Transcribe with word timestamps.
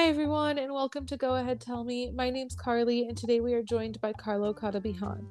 Hi, 0.00 0.08
everyone, 0.08 0.56
and 0.56 0.72
welcome 0.72 1.04
to 1.08 1.16
Go 1.18 1.34
Ahead 1.34 1.60
Tell 1.60 1.84
Me. 1.84 2.10
My 2.10 2.30
name's 2.30 2.54
Carly, 2.54 3.06
and 3.06 3.14
today 3.14 3.40
we 3.40 3.52
are 3.52 3.62
joined 3.62 4.00
by 4.00 4.14
Carlo 4.14 4.54
Catabijan. 4.54 5.26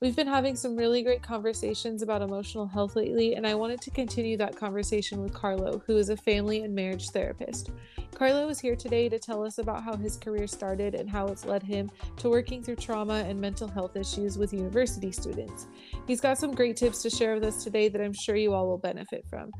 We've 0.00 0.16
been 0.16 0.26
having 0.26 0.56
some 0.56 0.76
really 0.76 1.02
great 1.02 1.22
conversations 1.22 2.00
about 2.00 2.22
emotional 2.22 2.66
health 2.66 2.96
lately, 2.96 3.34
and 3.34 3.46
I 3.46 3.54
wanted 3.54 3.82
to 3.82 3.90
continue 3.90 4.38
that 4.38 4.56
conversation 4.56 5.20
with 5.20 5.34
Carlo, 5.34 5.82
who 5.86 5.98
is 5.98 6.08
a 6.08 6.16
family 6.16 6.62
and 6.62 6.74
marriage 6.74 7.10
therapist. 7.10 7.70
Carlo 8.14 8.48
is 8.48 8.58
here 8.58 8.76
today 8.76 9.10
to 9.10 9.18
tell 9.18 9.44
us 9.44 9.58
about 9.58 9.84
how 9.84 9.94
his 9.94 10.16
career 10.16 10.46
started 10.46 10.94
and 10.94 11.10
how 11.10 11.26
it's 11.26 11.44
led 11.44 11.62
him 11.62 11.90
to 12.16 12.30
working 12.30 12.62
through 12.62 12.76
trauma 12.76 13.24
and 13.28 13.38
mental 13.38 13.68
health 13.68 13.94
issues 13.94 14.38
with 14.38 14.54
university 14.54 15.12
students. 15.12 15.66
He's 16.06 16.22
got 16.22 16.38
some 16.38 16.54
great 16.54 16.78
tips 16.78 17.02
to 17.02 17.10
share 17.10 17.34
with 17.34 17.44
us 17.44 17.62
today 17.62 17.90
that 17.90 18.00
I'm 18.00 18.14
sure 18.14 18.36
you 18.36 18.54
all 18.54 18.68
will 18.68 18.78
benefit 18.78 19.26
from. 19.28 19.50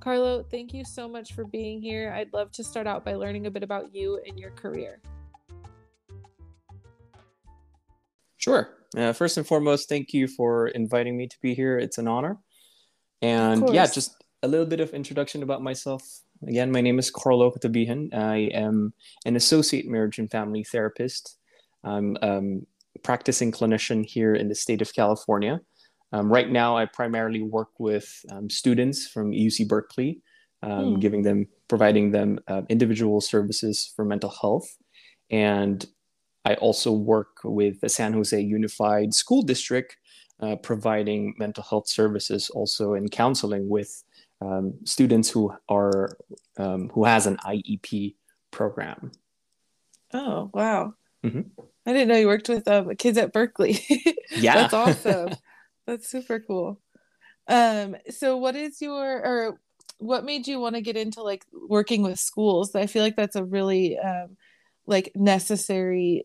Carlo, 0.00 0.42
thank 0.42 0.72
you 0.72 0.82
so 0.84 1.06
much 1.06 1.34
for 1.34 1.44
being 1.44 1.80
here. 1.82 2.12
I'd 2.16 2.32
love 2.32 2.50
to 2.52 2.64
start 2.64 2.86
out 2.86 3.04
by 3.04 3.14
learning 3.14 3.46
a 3.46 3.50
bit 3.50 3.62
about 3.62 3.94
you 3.94 4.20
and 4.26 4.38
your 4.38 4.50
career. 4.52 5.00
Sure. 8.38 8.70
Uh, 8.96 9.12
first 9.12 9.36
and 9.36 9.46
foremost, 9.46 9.90
thank 9.90 10.14
you 10.14 10.26
for 10.26 10.68
inviting 10.68 11.18
me 11.18 11.28
to 11.28 11.36
be 11.42 11.54
here. 11.54 11.78
It's 11.78 11.98
an 11.98 12.08
honor. 12.08 12.38
And 13.20 13.72
yeah, 13.74 13.86
just 13.86 14.16
a 14.42 14.48
little 14.48 14.64
bit 14.64 14.80
of 14.80 14.94
introduction 14.94 15.42
about 15.42 15.62
myself. 15.62 16.02
Again, 16.48 16.72
my 16.72 16.80
name 16.80 16.98
is 16.98 17.10
Carlo 17.10 17.50
Catabijan. 17.50 18.14
I 18.14 18.48
am 18.54 18.94
an 19.26 19.36
associate 19.36 19.86
marriage 19.86 20.18
and 20.18 20.30
family 20.30 20.64
therapist. 20.64 21.36
I'm 21.84 22.16
um, 22.22 22.66
practicing 23.02 23.52
clinician 23.52 24.06
here 24.06 24.34
in 24.34 24.48
the 24.48 24.54
state 24.54 24.80
of 24.80 24.94
California. 24.94 25.60
Um, 26.12 26.32
right 26.32 26.50
now, 26.50 26.76
I 26.76 26.86
primarily 26.86 27.42
work 27.42 27.70
with 27.78 28.24
um, 28.30 28.50
students 28.50 29.06
from 29.06 29.30
UC 29.30 29.68
Berkeley, 29.68 30.20
um, 30.62 30.94
hmm. 30.94 31.00
giving 31.00 31.22
them, 31.22 31.46
providing 31.68 32.10
them 32.10 32.40
uh, 32.48 32.62
individual 32.68 33.20
services 33.20 33.92
for 33.94 34.04
mental 34.04 34.30
health. 34.30 34.76
And 35.30 35.86
I 36.44 36.54
also 36.54 36.92
work 36.92 37.38
with 37.44 37.80
the 37.80 37.88
San 37.88 38.12
Jose 38.12 38.38
Unified 38.38 39.14
School 39.14 39.42
District, 39.42 39.96
uh, 40.40 40.56
providing 40.56 41.34
mental 41.38 41.62
health 41.62 41.86
services 41.86 42.50
also 42.50 42.94
in 42.94 43.08
counseling 43.08 43.68
with 43.68 44.02
um, 44.40 44.74
students 44.84 45.30
who 45.30 45.52
are 45.68 46.16
um, 46.56 46.88
who 46.94 47.04
has 47.04 47.26
an 47.26 47.36
IEP 47.38 48.14
program. 48.50 49.12
Oh 50.14 50.50
wow! 50.54 50.94
Mm-hmm. 51.22 51.42
I 51.86 51.92
didn't 51.92 52.08
know 52.08 52.16
you 52.16 52.26
worked 52.26 52.48
with 52.48 52.66
um, 52.66 52.94
kids 52.96 53.18
at 53.18 53.32
Berkeley. 53.32 53.84
yeah, 54.30 54.54
that's 54.54 54.74
awesome. 54.74 55.34
That's 55.90 56.08
super 56.08 56.38
cool. 56.38 56.80
Um, 57.48 57.96
so 58.10 58.36
what 58.36 58.54
is 58.54 58.80
your 58.80 59.04
or 59.04 59.60
what 59.98 60.24
made 60.24 60.46
you 60.46 60.60
want 60.60 60.76
to 60.76 60.80
get 60.80 60.96
into 60.96 61.20
like 61.20 61.44
working 61.52 62.04
with 62.04 62.20
schools? 62.20 62.76
I 62.76 62.86
feel 62.86 63.02
like 63.02 63.16
that's 63.16 63.34
a 63.34 63.44
really 63.44 63.98
um 63.98 64.36
like 64.86 65.10
necessary 65.16 66.22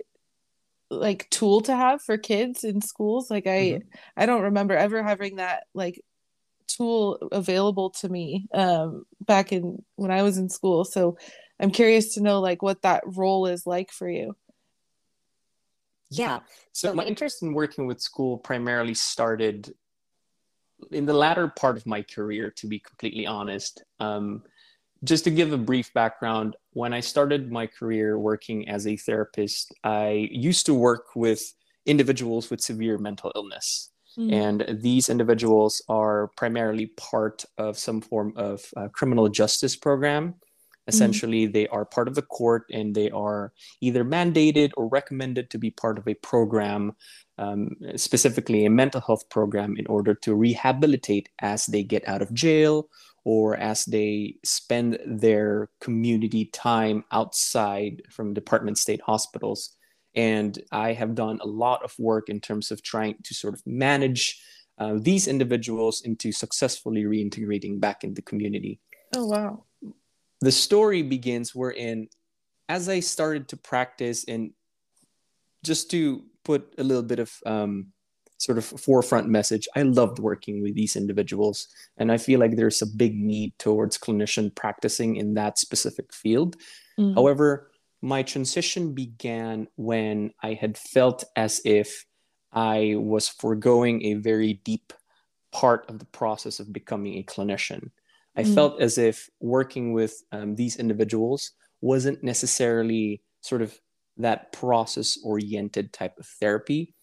like 0.92 1.28
tool 1.32 1.62
to 1.62 1.76
have 1.76 2.04
for 2.04 2.16
kids 2.16 2.64
in 2.64 2.80
schools. 2.80 3.32
Like 3.32 3.48
I 3.48 3.50
mm-hmm. 3.50 3.88
I 4.16 4.28
don't 4.28 4.44
remember 4.44 4.76
ever 4.76 5.02
having 5.02 5.38
that 5.38 5.64
like 5.74 6.00
tool 6.68 7.18
available 7.32 7.90
to 7.90 8.10
me 8.10 8.48
um 8.54 9.06
back 9.20 9.52
in 9.52 9.84
when 9.96 10.12
I 10.12 10.22
was 10.22 10.38
in 10.38 10.50
school. 10.50 10.86
So 10.86 11.18
I'm 11.60 11.72
curious 11.72 12.14
to 12.14 12.22
know 12.22 12.40
like 12.40 12.62
what 12.62 12.84
that 12.84 13.04
role 13.08 13.48
is 13.48 13.66
like 13.66 13.92
for 13.92 14.08
you. 14.08 14.36
Yeah. 16.10 16.40
So 16.72 16.94
my 16.94 17.04
interest 17.04 17.42
in 17.42 17.54
working 17.54 17.88
with 17.88 18.02
school 18.02 18.38
primarily 18.38 18.94
started 18.94 19.74
in 20.92 21.06
the 21.06 21.14
latter 21.14 21.48
part 21.48 21.78
of 21.78 21.86
my 21.86 22.02
career, 22.02 22.52
to 22.58 22.68
be 22.68 22.80
completely 22.80 23.26
honest. 23.26 23.84
Um, 24.00 24.44
just 25.04 25.24
to 25.26 25.30
give 25.30 25.54
a 25.54 25.58
brief 25.58 25.94
background, 25.94 26.56
when 26.72 26.94
I 26.94 27.00
started 27.00 27.52
my 27.52 27.68
career 27.68 28.18
working 28.18 28.68
as 28.68 28.88
a 28.88 28.98
therapist, 28.98 29.74
I 29.84 30.30
used 30.32 30.66
to 30.68 30.74
work 30.74 31.16
with 31.16 31.54
individuals 31.86 32.50
with 32.50 32.62
severe 32.62 32.98
mental 32.98 33.32
illness. 33.36 33.92
Mm. 34.18 34.34
And 34.34 34.82
these 34.82 35.10
individuals 35.10 35.84
are 35.90 36.32
primarily 36.38 36.88
part 36.98 37.46
of 37.58 37.78
some 37.78 38.02
form 38.02 38.34
of 38.36 38.66
uh, 38.78 38.88
criminal 38.90 39.30
justice 39.30 39.76
program. 39.76 40.36
Essentially, 40.88 41.46
mm-hmm. 41.46 41.54
they 41.54 41.68
are 41.70 41.86
part 41.86 42.08
of 42.08 42.16
the 42.16 42.22
court 42.22 42.66
and 42.72 42.94
they 42.94 43.10
are 43.10 43.54
either 43.82 44.06
mandated 44.06 44.72
or 44.78 44.88
recommended 44.88 45.50
to 45.50 45.58
be 45.58 45.72
part 45.72 45.98
of 45.98 46.08
a 46.08 46.14
program, 46.16 46.94
um, 47.40 47.72
specifically 47.96 48.66
a 48.66 48.70
mental 48.70 49.02
health 49.02 49.28
program, 49.30 49.76
in 49.78 49.88
order 49.88 50.14
to 50.14 50.36
rehabilitate 50.36 51.30
as 51.40 51.66
they 51.66 51.82
get 51.82 52.08
out 52.08 52.22
of 52.22 52.34
jail 52.34 52.88
or 53.24 53.58
as 53.58 53.86
they 53.86 54.36
spend 54.44 55.00
their 55.08 55.70
community 55.82 56.46
time 56.46 57.04
outside 57.12 58.04
from 58.12 58.36
department 58.36 58.78
state 58.78 59.02
hospitals. 59.02 59.76
And 60.16 60.58
I 60.72 60.94
have 60.94 61.16
done 61.16 61.40
a 61.42 61.48
lot 61.48 61.84
of 61.84 61.96
work 61.98 62.30
in 62.30 62.40
terms 62.40 62.70
of 62.70 62.84
trying 62.84 63.16
to 63.24 63.34
sort 63.34 63.56
of 63.56 63.64
manage 63.66 64.40
uh, 64.78 64.98
these 64.98 65.28
individuals 65.28 66.02
into 66.06 66.32
successfully 66.32 67.06
reintegrating 67.06 67.80
back 67.80 68.04
in 68.04 68.14
the 68.14 68.22
community. 68.22 68.80
Oh, 69.16 69.26
wow 69.26 69.64
the 70.42 70.52
story 70.52 71.02
begins 71.02 71.56
wherein 71.56 72.08
as 72.68 72.90
I 72.90 73.00
started 73.00 73.48
to 73.50 73.58
practice 73.58 74.26
and 74.28 74.52
just 75.64 75.92
to 75.92 76.24
put 76.44 76.74
a 76.78 76.84
little 76.84 77.04
bit 77.04 77.20
of 77.20 77.32
um, 77.46 77.94
sort 78.38 78.58
of 78.58 78.66
forefront 78.66 79.28
message, 79.28 79.68
I 79.76 79.84
loved 79.84 80.20
working 80.20 80.62
with 80.62 80.76
these 80.76 80.96
individuals. 80.96 81.68
And 81.98 82.12
I 82.12 82.18
feel 82.18 82.40
like 82.40 82.56
there's 82.56 82.82
a 82.82 82.88
big 82.88 83.16
need 83.16 83.54
towards 83.60 83.98
clinician 83.98 84.54
practicing 84.54 85.16
in 85.16 85.34
that 85.36 85.58
specific 85.58 86.14
field. 86.14 86.58
Mm-hmm. 87.00 87.16
However, 87.16 87.72
my 88.02 88.24
transition 88.24 88.94
began 88.94 89.68
when 89.76 90.32
I 90.44 90.54
had 90.54 90.78
felt 90.78 91.24
as 91.36 91.62
if 91.66 92.06
I 92.52 92.96
was 92.98 93.28
foregoing 93.28 94.06
a 94.06 94.14
very 94.16 94.54
deep 94.54 94.94
part 95.52 95.90
of 95.90 96.00
the 96.00 96.06
process 96.06 96.60
of 96.60 96.72
becoming 96.72 97.16
a 97.18 97.24
clinician. 97.24 97.92
I 98.36 98.44
mm. 98.44 98.54
felt 98.54 98.82
as 98.82 98.98
if 98.98 99.30
working 99.40 99.94
with 99.94 100.24
um, 100.32 100.56
these 100.56 100.78
individuals 100.78 101.52
wasn't 101.82 102.24
necessarily 102.24 103.22
sort 103.42 103.62
of 103.62 103.78
that 104.18 104.52
process 104.52 105.18
oriented 105.24 105.94
type 105.94 106.18
of 106.18 106.26
therapy 106.26 106.94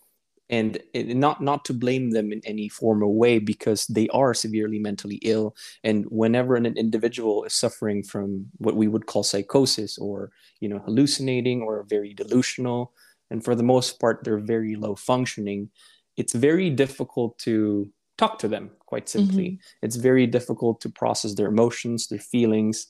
and 0.52 0.78
it, 0.92 1.16
not 1.16 1.40
not 1.40 1.64
to 1.64 1.72
blame 1.72 2.10
them 2.10 2.32
in 2.32 2.40
any 2.44 2.68
formal 2.68 3.14
way 3.14 3.38
because 3.38 3.86
they 3.86 4.08
are 4.08 4.34
severely 4.34 4.78
mentally 4.78 5.18
ill 5.22 5.56
and 5.82 6.04
whenever 6.10 6.54
an 6.54 6.66
individual 6.66 7.44
is 7.44 7.54
suffering 7.54 8.02
from 8.02 8.46
what 8.58 8.76
we 8.76 8.88
would 8.88 9.06
call 9.06 9.22
psychosis 9.22 9.98
or 9.98 10.30
you 10.60 10.68
know 10.68 10.78
hallucinating 10.80 11.62
or 11.62 11.84
very 11.88 12.14
delusional 12.14 12.92
and 13.30 13.44
for 13.44 13.54
the 13.54 13.62
most 13.62 14.00
part 14.00 14.22
they're 14.22 14.38
very 14.38 14.76
low 14.76 14.94
functioning 14.94 15.68
it's 16.16 16.34
very 16.34 16.70
difficult 16.70 17.38
to 17.38 17.90
talk 18.22 18.38
to 18.38 18.46
them 18.46 18.70
quite 18.86 19.08
simply 19.08 19.48
mm-hmm. 19.48 19.84
it's 19.84 19.96
very 19.96 20.26
difficult 20.28 20.80
to 20.80 20.88
process 20.88 21.34
their 21.34 21.48
emotions 21.48 22.06
their 22.06 22.20
feelings 22.20 22.86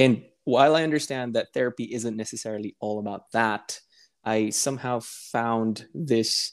and 0.00 0.20
while 0.44 0.74
i 0.74 0.82
understand 0.82 1.32
that 1.32 1.52
therapy 1.54 1.84
isn't 1.92 2.16
necessarily 2.16 2.74
all 2.80 2.98
about 2.98 3.30
that 3.30 3.78
i 4.24 4.50
somehow 4.50 4.98
found 5.00 5.86
this 5.94 6.52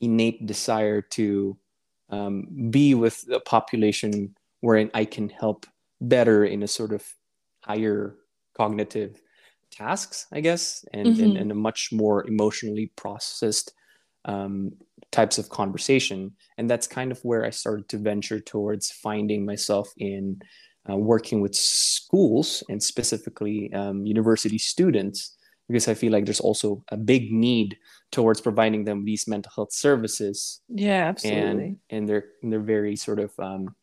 innate 0.00 0.46
desire 0.46 1.02
to 1.02 1.58
um, 2.10 2.46
be 2.70 2.94
with 2.94 3.24
a 3.32 3.40
population 3.40 4.36
wherein 4.60 4.88
i 4.94 5.04
can 5.04 5.28
help 5.28 5.66
better 6.00 6.44
in 6.44 6.62
a 6.62 6.68
sort 6.68 6.92
of 6.92 7.02
higher 7.64 8.14
cognitive 8.56 9.20
tasks 9.72 10.26
i 10.32 10.40
guess 10.40 10.84
and, 10.92 11.08
mm-hmm. 11.08 11.24
and, 11.24 11.36
and 11.36 11.50
a 11.50 11.54
much 11.68 11.90
more 11.90 12.24
emotionally 12.28 12.92
processed 12.94 13.72
um, 14.24 14.72
types 15.12 15.38
of 15.38 15.48
conversation. 15.48 16.32
And 16.58 16.68
that's 16.68 16.86
kind 16.86 17.12
of 17.12 17.20
where 17.22 17.44
I 17.44 17.50
started 17.50 17.88
to 17.90 17.98
venture 17.98 18.40
towards 18.40 18.90
finding 18.90 19.44
myself 19.44 19.92
in 19.96 20.40
uh, 20.88 20.96
working 20.96 21.40
with 21.40 21.54
schools 21.54 22.62
and 22.68 22.82
specifically 22.82 23.72
um, 23.72 24.06
university 24.06 24.58
students, 24.58 25.36
because 25.68 25.88
I 25.88 25.94
feel 25.94 26.12
like 26.12 26.24
there's 26.24 26.40
also 26.40 26.84
a 26.90 26.96
big 26.96 27.32
need 27.32 27.76
towards 28.12 28.40
providing 28.40 28.84
them 28.84 29.04
these 29.04 29.26
mental 29.26 29.52
health 29.54 29.72
services. 29.72 30.60
Yeah, 30.68 31.08
absolutely. 31.08 31.64
And, 31.64 31.78
and 31.90 32.08
they're, 32.08 32.26
they're 32.42 32.60
very 32.60 32.96
sort 32.96 33.18
of 33.18 33.32
um, 33.38 33.74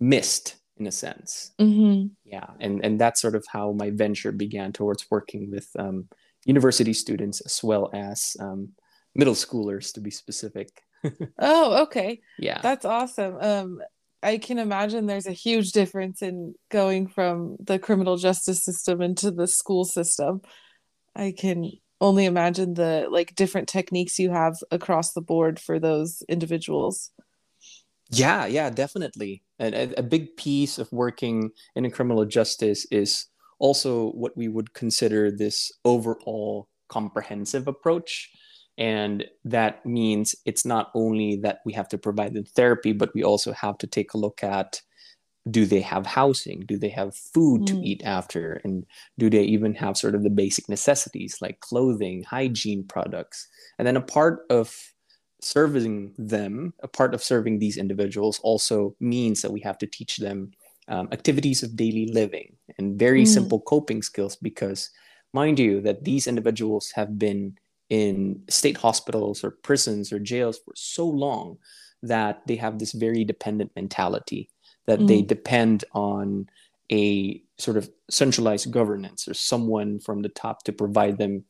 missed 0.00 0.56
in 0.76 0.86
a 0.86 0.92
sense. 0.92 1.52
Mm-hmm. 1.60 2.08
Yeah. 2.24 2.46
And, 2.60 2.84
and 2.84 3.00
that's 3.00 3.20
sort 3.20 3.34
of 3.34 3.44
how 3.48 3.72
my 3.72 3.90
venture 3.90 4.32
began 4.32 4.72
towards 4.72 5.06
working 5.10 5.50
with 5.50 5.68
um, 5.78 6.08
university 6.44 6.92
students 6.92 7.40
as 7.40 7.62
well 7.62 7.90
as 7.94 8.36
um, 8.40 8.68
middle 9.14 9.34
schoolers 9.34 9.92
to 9.94 10.00
be 10.00 10.10
specific. 10.10 10.68
oh, 11.38 11.82
okay. 11.82 12.20
Yeah. 12.38 12.60
That's 12.62 12.84
awesome. 12.84 13.36
Um 13.40 13.80
I 14.22 14.38
can 14.38 14.58
imagine 14.58 15.04
there's 15.04 15.26
a 15.26 15.32
huge 15.32 15.72
difference 15.72 16.22
in 16.22 16.54
going 16.70 17.08
from 17.08 17.56
the 17.60 17.78
criminal 17.78 18.16
justice 18.16 18.64
system 18.64 19.02
into 19.02 19.30
the 19.30 19.46
school 19.46 19.84
system. 19.84 20.40
I 21.14 21.34
can 21.36 21.70
only 22.00 22.24
imagine 22.24 22.72
the 22.74 23.06
like 23.10 23.34
different 23.34 23.68
techniques 23.68 24.18
you 24.18 24.30
have 24.30 24.56
across 24.70 25.12
the 25.12 25.20
board 25.20 25.60
for 25.60 25.78
those 25.78 26.22
individuals. 26.28 27.10
Yeah, 28.10 28.46
yeah, 28.46 28.70
definitely. 28.70 29.42
And 29.58 29.74
a, 29.74 30.00
a 30.00 30.02
big 30.02 30.36
piece 30.36 30.78
of 30.78 30.90
working 30.90 31.50
in 31.76 31.84
a 31.84 31.90
criminal 31.90 32.24
justice 32.24 32.86
is 32.90 33.26
also 33.58 34.10
what 34.10 34.36
we 34.36 34.48
would 34.48 34.72
consider 34.72 35.30
this 35.30 35.70
overall 35.84 36.68
comprehensive 36.88 37.68
approach 37.68 38.30
and 38.76 39.24
that 39.44 39.84
means 39.86 40.34
it's 40.44 40.64
not 40.64 40.90
only 40.94 41.36
that 41.36 41.60
we 41.64 41.72
have 41.72 41.88
to 41.88 41.98
provide 41.98 42.34
them 42.34 42.44
therapy 42.44 42.92
but 42.92 43.14
we 43.14 43.22
also 43.22 43.52
have 43.52 43.78
to 43.78 43.86
take 43.86 44.14
a 44.14 44.18
look 44.18 44.42
at 44.42 44.80
do 45.50 45.66
they 45.66 45.80
have 45.80 46.06
housing 46.06 46.60
do 46.66 46.78
they 46.78 46.88
have 46.88 47.14
food 47.14 47.62
mm. 47.62 47.66
to 47.66 47.76
eat 47.76 48.02
after 48.04 48.60
and 48.64 48.84
do 49.18 49.28
they 49.28 49.42
even 49.42 49.74
have 49.74 49.96
sort 49.96 50.14
of 50.14 50.22
the 50.22 50.30
basic 50.30 50.68
necessities 50.68 51.38
like 51.40 51.60
clothing 51.60 52.24
hygiene 52.24 52.84
products 52.84 53.48
and 53.78 53.86
then 53.86 53.96
a 53.96 54.00
part 54.00 54.40
of 54.50 54.74
serving 55.40 56.14
them 56.16 56.72
a 56.82 56.88
part 56.88 57.14
of 57.14 57.22
serving 57.22 57.58
these 57.58 57.76
individuals 57.76 58.40
also 58.42 58.96
means 58.98 59.42
that 59.42 59.52
we 59.52 59.60
have 59.60 59.76
to 59.76 59.86
teach 59.86 60.16
them 60.16 60.50
um, 60.88 61.08
activities 61.12 61.62
of 61.62 61.76
daily 61.76 62.08
living 62.12 62.56
and 62.78 62.98
very 62.98 63.24
mm. 63.24 63.28
simple 63.28 63.60
coping 63.60 64.02
skills 64.02 64.36
because 64.36 64.90
mind 65.32 65.58
you 65.58 65.80
that 65.82 66.04
these 66.04 66.26
individuals 66.26 66.92
have 66.94 67.18
been 67.18 67.56
in 67.90 68.42
state 68.48 68.76
hospitals 68.76 69.44
or 69.44 69.50
prisons 69.50 70.12
or 70.12 70.18
jails 70.18 70.58
for 70.64 70.72
so 70.74 71.06
long 71.06 71.58
that 72.02 72.42
they 72.46 72.56
have 72.56 72.78
this 72.78 72.92
very 72.92 73.24
dependent 73.24 73.70
mentality 73.76 74.50
that 74.86 74.98
mm. 74.98 75.08
they 75.08 75.22
depend 75.22 75.84
on 75.92 76.46
a 76.92 77.42
sort 77.58 77.76
of 77.76 77.88
centralized 78.10 78.70
governance 78.70 79.26
or 79.26 79.34
someone 79.34 79.98
from 79.98 80.22
the 80.22 80.28
top 80.28 80.62
to 80.64 80.72
provide 80.72 81.18
them 81.18 81.44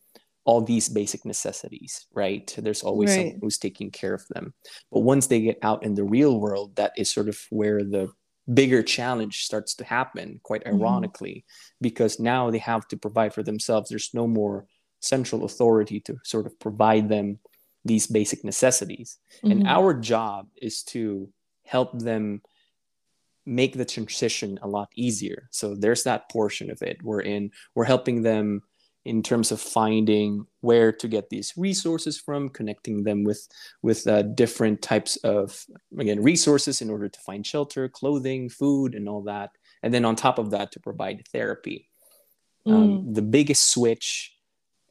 all 0.44 0.60
these 0.60 0.88
basic 0.88 1.24
necessities 1.24 2.06
right 2.12 2.54
there's 2.58 2.82
always 2.82 3.10
right. 3.10 3.16
someone 3.16 3.38
who's 3.40 3.58
taking 3.58 3.90
care 3.90 4.14
of 4.14 4.26
them 4.28 4.52
but 4.92 5.00
once 5.00 5.26
they 5.26 5.40
get 5.40 5.58
out 5.62 5.82
in 5.82 5.94
the 5.94 6.04
real 6.04 6.38
world 6.38 6.76
that 6.76 6.92
is 6.96 7.10
sort 7.10 7.28
of 7.28 7.38
where 7.50 7.82
the 7.82 8.08
bigger 8.52 8.82
challenge 8.82 9.44
starts 9.44 9.74
to 9.74 9.84
happen 9.84 10.38
quite 10.42 10.62
mm-hmm. 10.64 10.76
ironically 10.76 11.36
mm-hmm. 11.36 11.78
because 11.80 12.20
now 12.20 12.50
they 12.50 12.58
have 12.58 12.86
to 12.86 12.96
provide 12.96 13.32
for 13.32 13.42
themselves 13.42 13.88
there's 13.88 14.10
no 14.12 14.26
more 14.26 14.66
central 15.04 15.44
authority 15.44 16.00
to 16.00 16.18
sort 16.24 16.46
of 16.46 16.58
provide 16.58 17.08
them 17.08 17.38
these 17.84 18.06
basic 18.06 18.42
necessities 18.44 19.18
mm-hmm. 19.38 19.50
and 19.50 19.68
our 19.68 19.92
job 19.92 20.48
is 20.56 20.82
to 20.82 21.28
help 21.64 21.98
them 21.98 22.40
make 23.46 23.76
the 23.76 23.84
transition 23.84 24.58
a 24.62 24.68
lot 24.68 24.88
easier. 24.94 25.48
So 25.50 25.74
there's 25.74 26.04
that 26.04 26.30
portion 26.30 26.70
of 26.70 26.82
it. 26.82 27.02
We're 27.02 27.20
in, 27.20 27.50
we're 27.74 27.84
helping 27.84 28.22
them 28.22 28.62
in 29.04 29.22
terms 29.22 29.52
of 29.52 29.60
finding 29.60 30.46
where 30.60 30.90
to 30.90 31.08
get 31.08 31.28
these 31.28 31.52
resources 31.56 32.18
from, 32.18 32.48
connecting 32.48 33.04
them 33.04 33.22
with 33.22 33.46
with 33.82 34.06
uh, 34.06 34.22
different 34.22 34.80
types 34.80 35.16
of 35.16 35.66
again 35.98 36.22
resources 36.22 36.80
in 36.80 36.88
order 36.88 37.08
to 37.08 37.20
find 37.20 37.46
shelter, 37.46 37.86
clothing, 37.88 38.48
food, 38.48 38.94
and 38.94 39.08
all 39.08 39.22
that. 39.22 39.50
And 39.82 39.92
then 39.92 40.06
on 40.06 40.16
top 40.16 40.38
of 40.38 40.50
that, 40.52 40.72
to 40.72 40.80
provide 40.80 41.28
therapy. 41.32 41.90
Um, 42.66 42.72
mm. 42.72 42.76
Um, 42.76 43.12
the 43.12 43.22
biggest 43.22 43.70
switch 43.70 44.33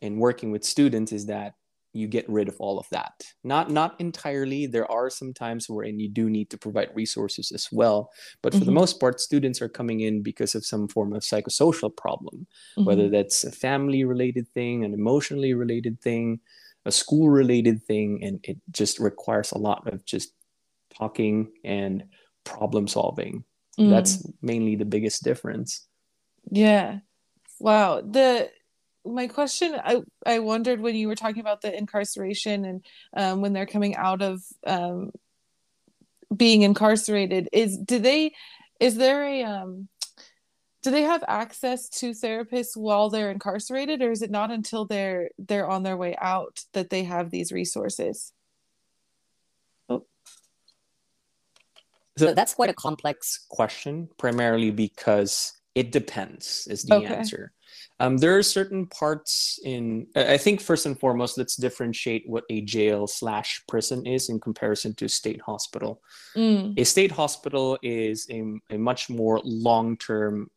in 0.03 0.17
working 0.17 0.51
with 0.51 0.63
students 0.63 1.11
is 1.11 1.25
that 1.25 1.53
you 1.93 2.07
get 2.07 2.27
rid 2.27 2.49
of 2.49 2.55
all 2.59 2.79
of 2.79 2.87
that 2.89 3.13
not 3.43 3.69
not 3.69 3.95
entirely 3.99 4.65
there 4.65 4.89
are 4.91 5.09
some 5.09 5.33
times 5.33 5.69
wherein 5.69 5.99
you 5.99 6.09
do 6.09 6.29
need 6.29 6.49
to 6.49 6.57
provide 6.57 6.89
resources 6.93 7.51
as 7.51 7.69
well 7.71 8.11
but 8.41 8.51
for 8.51 8.59
mm-hmm. 8.59 8.65
the 8.65 8.71
most 8.71 8.99
part 8.99 9.19
students 9.19 9.61
are 9.61 9.69
coming 9.69 10.01
in 10.01 10.21
because 10.21 10.55
of 10.55 10.65
some 10.65 10.87
form 10.87 11.13
of 11.13 11.21
psychosocial 11.21 11.95
problem 11.95 12.45
mm-hmm. 12.77 12.85
whether 12.85 13.09
that's 13.09 13.43
a 13.43 13.51
family 13.51 14.03
related 14.03 14.47
thing 14.49 14.83
an 14.83 14.93
emotionally 14.93 15.53
related 15.53 15.99
thing 16.01 16.39
a 16.85 16.91
school 16.91 17.29
related 17.29 17.81
thing 17.83 18.21
and 18.23 18.39
it 18.43 18.57
just 18.71 18.99
requires 18.99 19.51
a 19.51 19.57
lot 19.57 19.87
of 19.87 20.03
just 20.03 20.33
talking 20.93 21.49
and 21.63 22.03
problem 22.43 22.87
solving 22.87 23.43
mm. 23.79 23.89
that's 23.89 24.27
mainly 24.41 24.75
the 24.75 24.85
biggest 24.85 25.23
difference 25.23 25.87
yeah 26.51 26.99
wow 27.59 28.01
the 28.01 28.49
my 29.05 29.27
question 29.27 29.75
i 29.83 30.01
i 30.25 30.39
wondered 30.39 30.79
when 30.79 30.95
you 30.95 31.07
were 31.07 31.15
talking 31.15 31.41
about 31.41 31.61
the 31.61 31.75
incarceration 31.75 32.65
and 32.65 32.85
um, 33.15 33.41
when 33.41 33.53
they're 33.53 33.65
coming 33.65 33.95
out 33.95 34.21
of 34.21 34.41
um, 34.65 35.11
being 36.35 36.61
incarcerated 36.61 37.49
is 37.51 37.77
do 37.77 37.99
they 37.99 38.33
is 38.79 38.95
there 38.95 39.23
a 39.23 39.43
um 39.43 39.87
do 40.81 40.91
they 40.91 41.03
have 41.03 41.23
access 41.27 41.87
to 41.87 42.11
therapists 42.11 42.75
while 42.75 43.09
they're 43.09 43.31
incarcerated 43.31 44.01
or 44.01 44.11
is 44.11 44.21
it 44.21 44.31
not 44.31 44.51
until 44.51 44.85
they're 44.85 45.29
they're 45.37 45.67
on 45.67 45.83
their 45.83 45.97
way 45.97 46.15
out 46.19 46.61
that 46.73 46.89
they 46.89 47.03
have 47.03 47.29
these 47.29 47.51
resources 47.51 48.33
oh. 49.89 50.05
so 52.17 52.33
that's 52.33 52.53
quite 52.53 52.69
a 52.69 52.73
complex 52.73 53.45
question 53.49 54.09
primarily 54.17 54.71
because 54.71 55.53
it 55.75 55.91
depends 55.91 56.67
is 56.69 56.83
the 56.83 56.95
okay. 56.95 57.15
answer 57.15 57.51
um, 58.03 58.17
there 58.17 58.37
are 58.37 58.43
certain 58.43 58.85
parts 58.87 59.59
in, 59.63 60.07
I 60.13 60.35
think, 60.35 60.59
first 60.59 60.85
and 60.85 60.99
foremost, 60.99 61.37
let's 61.37 61.55
differentiate 61.55 62.27
what 62.27 62.43
a 62.49 62.59
jail 62.59 63.07
slash 63.07 63.63
prison 63.65 64.05
is 64.05 64.27
in 64.27 64.41
comparison 64.41 64.93
to 64.95 65.05
a 65.05 65.09
state 65.09 65.39
hospital. 65.39 66.01
Mm. 66.35 66.77
A 66.77 66.83
state 66.83 67.11
hospital 67.11 67.77
is 67.81 68.27
a, 68.29 68.43
a 68.69 68.77
much 68.77 69.09
more 69.09 69.39
long 69.45 69.95
term 69.95 70.51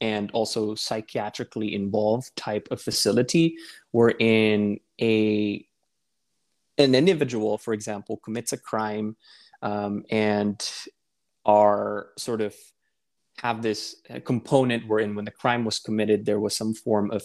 and 0.00 0.30
also 0.30 0.76
psychiatrically 0.76 1.74
involved 1.74 2.30
type 2.36 2.68
of 2.70 2.80
facility 2.80 3.56
wherein 3.90 4.78
a 5.00 5.66
an 6.78 6.94
individual 6.94 7.56
for 7.56 7.72
example 7.72 8.16
commits 8.18 8.52
a 8.52 8.56
crime 8.56 9.16
um, 9.62 10.04
and 10.10 10.68
are 11.46 12.08
sort 12.18 12.40
of 12.40 12.54
have 13.38 13.62
this 13.62 13.96
uh, 14.10 14.20
component 14.20 14.86
wherein 14.86 15.14
when 15.14 15.24
the 15.24 15.30
crime 15.30 15.64
was 15.64 15.78
committed, 15.78 16.24
there 16.24 16.40
was 16.40 16.56
some 16.56 16.74
form 16.74 17.10
of 17.10 17.22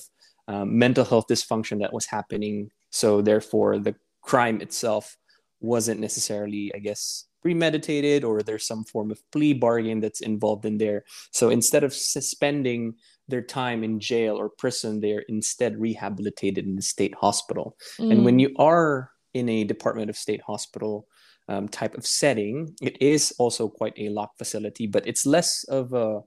um, 0.48 0.78
mental 0.78 1.06
health 1.06 1.28
dysfunction 1.30 1.80
that 1.80 1.94
was 1.94 2.06
happening. 2.06 2.72
So 2.90 3.22
therefore, 3.22 3.78
the 3.78 3.96
crime 4.22 4.62
itself 4.62 5.16
wasn't 5.62 6.00
necessarily, 6.00 6.72
I 6.74 6.80
guess, 6.80 7.26
premeditated, 7.42 8.24
or 8.24 8.42
there's 8.42 8.66
some 8.66 8.84
form 8.84 9.12
of 9.12 9.22
plea 9.32 9.54
bargain 9.54 10.00
that's 10.00 10.22
involved 10.22 10.66
in 10.66 10.78
there. 10.78 11.04
So 11.32 11.50
instead 11.50 11.84
of 11.84 11.94
suspending 11.94 12.96
their 13.28 13.42
time 13.42 13.84
in 13.84 14.00
jail 14.00 14.36
or 14.36 14.50
prison, 14.50 15.00
they're 15.00 15.24
instead 15.30 15.80
rehabilitated 15.80 16.66
in 16.66 16.76
the 16.76 16.82
state 16.82 17.16
hospital. 17.16 17.78
Mm. 18.00 18.12
And 18.12 18.26
when 18.26 18.38
mm. 18.38 18.42
you 18.42 18.56
are 18.58 19.12
in 19.34 19.48
a 19.48 19.64
Department 19.64 20.10
of 20.10 20.18
State 20.18 20.42
hospital, 20.42 21.08
um, 21.50 21.68
type 21.68 21.98
of 21.98 22.06
setting, 22.06 22.76
it 22.80 23.02
is 23.02 23.34
also 23.40 23.68
quite 23.68 23.94
a 23.98 24.10
locked 24.10 24.38
facility, 24.38 24.86
but 24.86 25.06
it's 25.08 25.26
less 25.26 25.64
of 25.66 25.94
a 25.94 26.22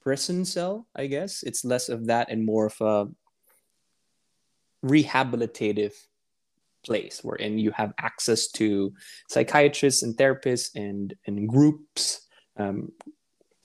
prison 0.00 0.44
cell, 0.44 0.88
I 0.96 1.06
guess. 1.06 1.42
It's 1.42 1.64
less 1.64 1.90
of 1.90 2.06
that 2.06 2.30
and 2.30 2.44
more 2.44 2.66
of 2.66 2.80
a 2.80 3.06
rehabilitative 4.84 5.92
place 6.84 7.20
wherein 7.22 7.58
you 7.58 7.70
have 7.72 7.92
access 8.00 8.48
to 8.48 8.92
psychiatrists 9.28 10.02
and 10.02 10.16
therapists 10.16 10.70
and, 10.74 11.14
and 11.26 11.48
groups. 11.48 12.26
Um, 12.56 12.92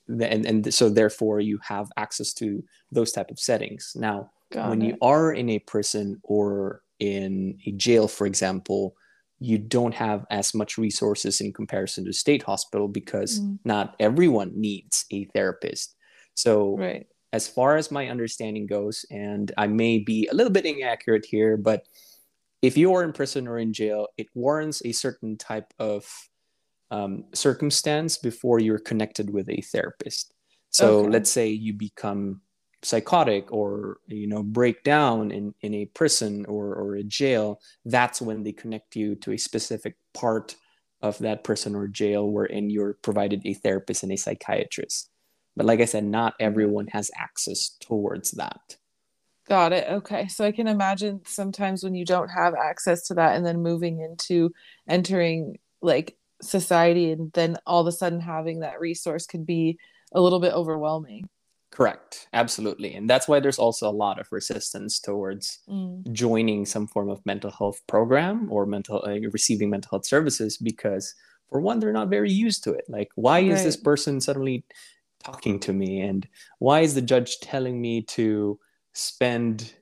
and, 0.10 0.46
and 0.46 0.74
so 0.74 0.90
therefore 0.90 1.40
you 1.40 1.58
have 1.64 1.90
access 1.96 2.34
to 2.34 2.64
those 2.92 3.14
type 3.14 3.32
of 3.32 3.40
settings. 3.40 3.94
Now, 3.96 4.32
Got 4.52 4.70
when 4.70 4.82
it. 4.82 4.88
you 4.88 4.98
are 5.02 5.32
in 5.32 5.50
a 5.50 5.60
prison 5.60 6.20
or 6.24 6.82
in 7.00 7.60
a 7.66 7.72
jail, 7.72 8.10
for 8.10 8.28
example, 8.28 8.96
you 9.40 9.58
don't 9.58 9.94
have 9.94 10.26
as 10.32 10.54
much 10.54 10.78
resources 10.78 11.42
in 11.42 11.54
comparison 11.54 12.06
to 12.06 12.14
state 12.14 12.44
hospital 12.44 12.88
because 12.88 13.40
mm. 13.40 13.58
not 13.64 13.96
everyone 14.00 14.52
needs 14.56 15.06
a 15.12 15.26
therapist 15.26 15.96
so 16.34 16.76
right. 16.78 17.08
as 17.34 17.48
far 17.48 17.78
as 17.78 17.92
my 17.92 18.08
understanding 18.08 18.66
goes 18.66 19.06
and 19.12 19.52
i 19.58 19.68
may 19.68 20.00
be 20.00 20.28
a 20.32 20.34
little 20.34 20.52
bit 20.52 20.66
inaccurate 20.66 21.26
here 21.26 21.58
but 21.58 21.88
if 22.62 22.76
you 22.76 22.94
are 22.94 23.04
in 23.04 23.14
prison 23.14 23.48
or 23.48 23.60
in 23.60 23.74
jail 23.74 24.08
it 24.18 24.28
warrants 24.34 24.82
a 24.86 24.92
certain 24.92 25.38
type 25.38 25.74
of 25.80 26.06
um, 26.90 27.26
circumstance 27.34 28.18
before 28.18 28.60
you're 28.60 28.80
connected 28.80 29.30
with 29.30 29.50
a 29.50 29.62
therapist 29.62 30.34
so 30.70 31.00
okay. 31.00 31.10
let's 31.10 31.30
say 31.30 31.50
you 31.50 31.74
become 31.74 32.42
psychotic 32.84 33.52
or 33.52 33.98
you 34.08 34.28
know 34.28 34.44
break 34.44 34.84
down 34.84 35.32
in, 35.32 35.54
in 35.62 35.74
a 35.74 35.86
prison 35.86 36.46
or, 36.46 36.76
or 36.76 36.96
a 36.96 37.04
jail 37.04 37.60
that's 37.86 38.22
when 38.22 38.44
they 38.44 38.52
connect 38.52 38.96
you 38.96 39.16
to 39.16 39.32
a 39.32 39.38
specific 39.38 39.96
part 40.14 40.56
of 41.02 41.18
that 41.20 41.44
prison 41.44 41.76
or 41.76 41.88
jail 41.88 42.30
wherein 42.30 42.70
you're 42.70 42.94
provided 43.02 43.42
a 43.46 43.54
therapist 43.54 44.04
and 44.04 44.12
a 44.12 44.18
psychiatrist. 44.18 45.10
But 45.56 45.66
like 45.66 45.80
i 45.80 45.86
said 45.86 46.04
not 46.04 46.36
everyone 46.40 46.88
has 46.88 47.10
access 47.16 47.76
towards 47.80 48.32
that. 48.32 48.78
Got 49.48 49.74
it. 49.74 49.88
Okay. 49.90 50.28
So 50.28 50.46
i 50.46 50.52
can 50.52 50.68
imagine 50.68 51.22
sometimes 51.26 51.84
when 51.84 51.96
you 51.96 52.06
don't 52.06 52.30
have 52.30 52.54
access 52.54 53.08
to 53.08 53.16
that 53.16 53.36
and 53.36 53.46
then 53.46 53.62
moving 53.62 54.02
into 54.02 54.54
entering 54.88 55.58
like 55.82 56.16
society 56.44 57.12
and 57.12 57.32
then 57.34 57.58
all 57.66 57.82
of 57.82 57.88
a 57.88 57.92
sudden 57.92 58.20
having 58.20 58.60
that 58.60 58.80
resource 58.80 59.26
could 59.26 59.48
be 59.48 59.80
a 60.12 60.22
little 60.22 60.40
bit 60.40 60.54
overwhelming 60.54 61.28
Correct. 61.72 62.28
Absolutely. 62.34 62.94
And 62.96 63.10
that's 63.10 63.28
why 63.28 63.40
there's 63.40 63.60
also 63.60 63.90
a 63.90 63.92
lot 63.92 64.20
of 64.20 64.28
resistance 64.32 65.00
towards 65.00 65.60
mm. 65.70 66.10
joining 66.12 66.66
some 66.66 66.88
form 66.88 67.10
of 67.10 67.26
mental 67.26 67.52
health 67.52 67.82
program 67.88 68.48
or 68.52 68.66
mental 68.66 69.04
uh, 69.06 69.20
receiving 69.32 69.70
mental 69.70 69.90
health 69.92 70.06
services 70.06 70.58
because 70.58 71.14
for 71.50 71.60
one 71.60 71.80
they're 71.80 71.92
not 71.92 72.10
very 72.10 72.32
used 72.32 72.64
to 72.64 72.74
it. 72.74 72.86
Like 72.88 73.10
why 73.16 73.42
right. 73.42 73.52
is 73.52 73.64
this 73.64 73.78
person 73.78 74.22
suddenly 74.22 74.66
talking 75.24 75.60
to 75.60 75.74
me 75.74 76.02
and 76.02 76.28
why 76.60 76.82
is 76.82 76.96
the 76.96 77.02
judge 77.02 77.40
telling 77.40 77.82
me 77.82 78.02
to 78.02 78.60
spend 78.94 79.74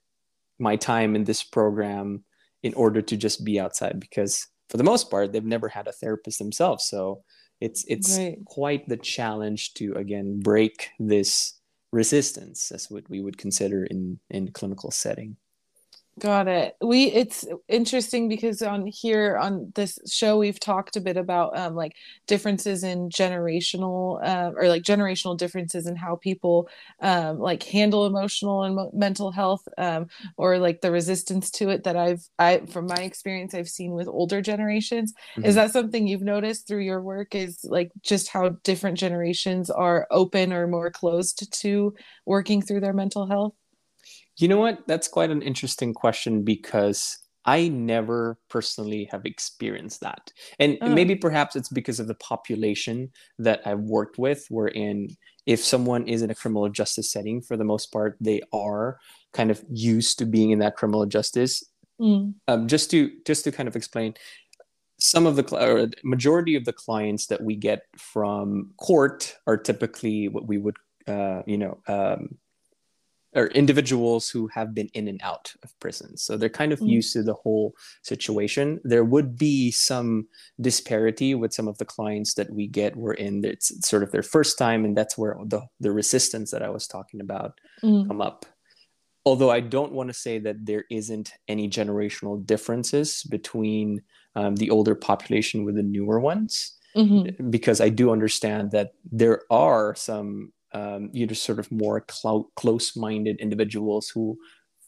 my 0.59 0.75
time 0.75 1.15
in 1.15 1.23
this 1.23 1.43
program 1.43 2.23
in 2.63 2.73
order 2.73 3.01
to 3.01 3.15
just 3.15 3.45
be 3.45 3.59
outside 3.59 3.99
because 3.99 4.47
for 4.69 4.77
the 4.77 4.83
most 4.83 5.11
part 5.11 5.31
they've 5.31 5.43
never 5.43 5.67
had 5.67 5.87
a 5.87 5.91
therapist 5.91 6.39
themselves 6.39 6.85
so 6.85 7.21
it's 7.61 7.85
it's 7.87 8.17
right. 8.17 8.37
quite 8.45 8.87
the 8.87 8.97
challenge 8.97 9.73
to 9.73 9.93
again 9.93 10.39
break 10.39 10.89
this 10.99 11.54
resistance. 11.95 12.71
As 12.71 12.91
what 12.91 13.09
we 13.09 13.21
would 13.21 13.37
consider 13.37 13.85
in 13.85 14.19
in 14.29 14.51
clinical 14.51 14.91
setting 14.91 15.37
Got 16.17 16.47
it. 16.47 16.77
We 16.81 17.07
it's 17.07 17.45
interesting 17.67 18.29
because 18.29 18.61
on 18.61 18.87
here 18.87 19.35
on 19.37 19.73
this 19.75 19.99
show 20.09 20.37
we've 20.37 20.61
talked 20.61 20.95
a 20.95 21.01
bit 21.01 21.17
about 21.17 21.57
um, 21.57 21.75
like 21.75 21.97
differences 22.25 22.85
in 22.85 23.09
generational 23.09 24.25
uh, 24.25 24.53
or 24.55 24.69
like 24.69 24.83
generational 24.83 25.37
differences 25.37 25.87
in 25.87 25.97
how 25.97 26.15
people 26.15 26.69
um, 27.01 27.37
like 27.39 27.63
handle 27.63 28.05
emotional 28.05 28.63
and 28.63 28.75
mo- 28.77 28.91
mental 28.93 29.29
health 29.29 29.67
um, 29.77 30.07
or 30.37 30.57
like 30.57 30.79
the 30.79 30.89
resistance 30.89 31.51
to 31.51 31.67
it 31.67 31.83
that 31.83 31.97
I've 31.97 32.25
I 32.39 32.59
from 32.67 32.87
my 32.87 33.01
experience 33.01 33.53
I've 33.53 33.67
seen 33.67 33.91
with 33.91 34.07
older 34.07 34.41
generations. 34.41 35.13
Mm-hmm. 35.37 35.49
Is 35.49 35.55
that 35.55 35.71
something 35.73 36.07
you've 36.07 36.21
noticed 36.21 36.65
through 36.65 36.83
your 36.83 37.01
work? 37.01 37.35
Is 37.35 37.59
like 37.65 37.91
just 38.03 38.29
how 38.29 38.49
different 38.63 38.97
generations 38.97 39.69
are 39.69 40.07
open 40.11 40.53
or 40.53 40.65
more 40.65 40.91
closed 40.91 41.51
to 41.61 41.93
working 42.25 42.61
through 42.61 42.79
their 42.79 42.93
mental 42.93 43.27
health? 43.27 43.53
You 44.37 44.47
know 44.47 44.57
what? 44.57 44.85
That's 44.87 45.07
quite 45.07 45.31
an 45.31 45.41
interesting 45.41 45.93
question 45.93 46.43
because 46.43 47.17
I 47.45 47.67
never 47.67 48.37
personally 48.49 49.07
have 49.11 49.25
experienced 49.25 50.01
that. 50.01 50.31
And 50.59 50.77
oh. 50.81 50.89
maybe 50.89 51.15
perhaps 51.15 51.55
it's 51.55 51.69
because 51.69 51.99
of 51.99 52.07
the 52.07 52.15
population 52.15 53.11
that 53.37 53.61
I've 53.65 53.81
worked 53.81 54.17
with, 54.17 54.45
wherein 54.49 55.09
if 55.45 55.63
someone 55.63 56.07
is 56.07 56.23
in 56.23 56.31
a 56.31 56.35
criminal 56.35 56.67
justice 56.69 57.11
setting, 57.11 57.41
for 57.41 57.55
the 57.55 57.63
most 57.63 57.91
part, 57.91 58.17
they 58.19 58.41
are 58.51 58.97
kind 59.33 59.51
of 59.51 59.63
used 59.69 60.17
to 60.19 60.25
being 60.25 60.51
in 60.51 60.59
that 60.59 60.75
criminal 60.75 61.05
justice. 61.05 61.63
Mm. 62.01 62.33
Um, 62.47 62.67
just 62.67 62.91
to 62.91 63.11
just 63.25 63.43
to 63.43 63.51
kind 63.51 63.69
of 63.69 63.75
explain, 63.75 64.15
some 64.99 65.25
of 65.25 65.35
the 65.35 65.55
or 65.55 65.89
majority 66.03 66.55
of 66.55 66.65
the 66.65 66.73
clients 66.73 67.27
that 67.27 67.41
we 67.41 67.55
get 67.55 67.83
from 67.97 68.71
court 68.77 69.35
are 69.45 69.57
typically 69.57 70.27
what 70.27 70.47
we 70.47 70.57
would 70.57 70.75
uh, 71.07 71.41
you 71.45 71.57
know 71.57 71.77
um, 71.87 72.37
or 73.35 73.47
individuals 73.47 74.29
who 74.29 74.47
have 74.47 74.73
been 74.73 74.89
in 74.93 75.07
and 75.07 75.19
out 75.21 75.53
of 75.61 75.77
prison. 75.79 76.15
So 76.17 76.37
they're 76.37 76.49
kind 76.49 76.71
of 76.71 76.79
mm. 76.79 76.87
used 76.87 77.13
to 77.13 77.23
the 77.23 77.33
whole 77.33 77.75
situation. 78.01 78.79
There 78.83 79.03
would 79.03 79.37
be 79.37 79.71
some 79.71 80.27
disparity 80.61 81.35
with 81.35 81.53
some 81.53 81.67
of 81.67 81.77
the 81.77 81.85
clients 81.85 82.33
that 82.35 82.49
we 82.49 82.67
get 82.67 82.95
were 82.95 83.13
in 83.13 83.43
it's 83.43 83.87
sort 83.87 84.03
of 84.03 84.11
their 84.11 84.23
first 84.23 84.57
time, 84.57 84.85
and 84.85 84.97
that's 84.97 85.17
where 85.17 85.37
the, 85.45 85.61
the 85.81 85.91
resistance 85.91 86.51
that 86.51 86.63
I 86.63 86.69
was 86.69 86.87
talking 86.87 87.19
about 87.19 87.59
mm. 87.83 88.07
come 88.07 88.21
up. 88.21 88.45
Although 89.25 89.51
I 89.51 89.59
don't 89.59 89.91
want 89.91 90.09
to 90.09 90.13
say 90.13 90.39
that 90.39 90.65
there 90.65 90.85
isn't 90.89 91.33
any 91.47 91.67
generational 91.67 92.45
differences 92.45 93.23
between 93.23 94.01
um, 94.35 94.55
the 94.55 94.69
older 94.69 94.95
population 94.95 95.65
with 95.65 95.75
the 95.75 95.83
newer 95.83 96.19
ones, 96.19 96.77
mm-hmm. 96.95 97.49
because 97.49 97.81
I 97.81 97.89
do 97.89 98.11
understand 98.11 98.71
that 98.71 98.93
there 99.11 99.41
are 99.49 99.95
some 99.95 100.53
um, 100.75 101.09
you 101.13 101.25
know 101.25 101.33
sort 101.33 101.57
of 101.57 101.71
more 101.71 102.05
cl- 102.11 102.51
close-minded 102.55 103.39
individuals 103.39 104.09
who 104.09 104.37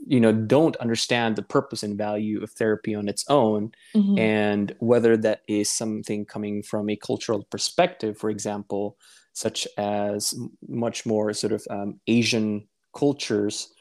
you 0.06 0.20
know 0.20 0.34
don't 0.34 0.76
understand 0.78 1.36
the 1.36 1.42
purpose 1.42 1.82
and 1.82 1.98
value 1.98 2.44
of 2.44 2.52
therapy 2.52 2.94
on 2.94 3.08
its 3.08 3.24
own 3.30 3.72
mm-hmm. 3.96 4.18
and 4.20 4.76
whether 4.80 5.16
that 5.16 5.42
is 5.48 5.70
something 5.70 6.26
coming 6.26 6.62
from 6.62 6.90
a 6.90 6.96
cultural 6.98 7.44
perspective 7.50 8.18
for 8.18 8.30
example 8.30 8.98
such 9.32 9.68
as 9.78 10.34
much 10.68 11.06
more 11.06 11.34
sort 11.34 11.54
of 11.54 11.66
um, 11.70 12.00
asian 12.08 12.68
cultures 12.96 13.74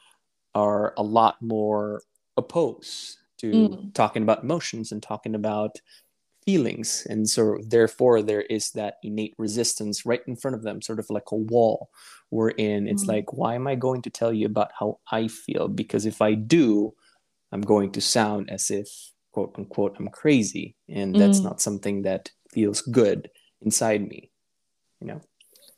are 0.55 0.93
a 0.97 1.03
lot 1.03 1.35
more 1.41 2.01
opposed 2.37 3.17
to 3.37 3.51
mm. 3.51 3.93
talking 3.93 4.23
about 4.23 4.43
emotions 4.43 4.91
and 4.91 5.03
talking 5.03 5.35
about 5.35 5.79
feelings 6.47 7.05
and 7.09 7.27
so 7.27 7.57
therefore 7.67 8.21
there 8.21 8.43
is 8.43 8.71
that 8.71 8.99
innate 9.03 9.35
resistance 9.37 10.05
right 10.05 10.21
in 10.27 10.35
front 10.37 10.55
of 10.55 10.63
them 10.63 10.81
sort 10.81 10.97
of 10.97 11.05
like 11.09 11.29
a 11.33 11.35
wall 11.35 11.89
wherein 12.29 12.87
it's 12.87 13.01
mm-hmm. 13.01 13.11
like 13.11 13.33
why 13.33 13.53
am 13.53 13.67
i 13.67 13.75
going 13.75 14.01
to 14.01 14.09
tell 14.09 14.31
you 14.31 14.45
about 14.45 14.71
how 14.79 14.97
i 15.11 15.27
feel 15.27 15.67
because 15.67 16.05
if 16.05 16.21
i 16.21 16.33
do 16.33 16.93
i'm 17.51 17.59
going 17.59 17.91
to 17.91 17.99
sound 17.99 18.49
as 18.49 18.71
if 18.71 18.87
quote 19.33 19.53
unquote 19.57 19.97
i'm 19.99 20.07
crazy 20.07 20.73
and 20.87 21.13
that's 21.13 21.39
mm-hmm. 21.39 21.47
not 21.47 21.59
something 21.59 22.03
that 22.03 22.31
feels 22.49 22.81
good 22.81 23.29
inside 23.61 24.07
me 24.07 24.31
you 25.01 25.07
know 25.07 25.19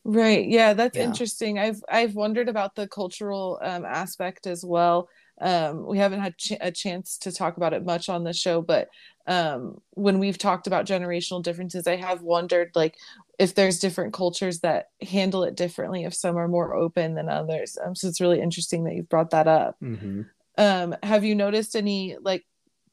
right 0.03 0.47
yeah 0.47 0.73
that's 0.75 0.97
yeah. 0.97 1.03
interesting 1.03 1.57
i've 1.57 1.81
i've 1.89 2.13
wondered 2.13 2.47
about 2.47 2.75
the 2.75 2.87
cultural 2.87 3.59
um, 3.63 3.83
aspect 3.85 4.45
as 4.45 4.63
well 4.63 5.09
um, 5.41 5.87
we 5.87 5.97
haven't 5.97 6.19
had 6.19 6.37
ch- 6.37 6.59
a 6.59 6.69
chance 6.69 7.17
to 7.19 7.31
talk 7.31 7.57
about 7.57 7.73
it 7.73 7.85
much 7.85 8.07
on 8.07 8.23
the 8.23 8.33
show 8.33 8.61
but 8.61 8.87
um, 9.29 9.79
when 9.91 10.17
we've 10.17 10.39
talked 10.39 10.65
about 10.65 10.87
generational 10.87 11.43
differences, 11.43 11.85
I 11.85 11.97
have 11.97 12.23
wondered 12.23 12.71
like 12.73 12.97
if 13.37 13.53
there's 13.53 13.79
different 13.79 14.11
cultures 14.11 14.61
that 14.61 14.89
handle 15.07 15.43
it 15.43 15.55
differently, 15.55 16.03
if 16.03 16.15
some 16.15 16.35
are 16.35 16.47
more 16.47 16.73
open 16.73 17.13
than 17.13 17.29
others. 17.29 17.77
Um, 17.81 17.95
so 17.95 18.07
it's 18.07 18.19
really 18.19 18.41
interesting 18.41 18.83
that 18.83 18.95
you've 18.95 19.07
brought 19.07 19.29
that 19.29 19.47
up. 19.47 19.77
Mm-hmm. 19.83 20.23
Um, 20.57 20.95
have 21.03 21.23
you 21.23 21.35
noticed 21.35 21.75
any 21.75 22.17
like 22.19 22.43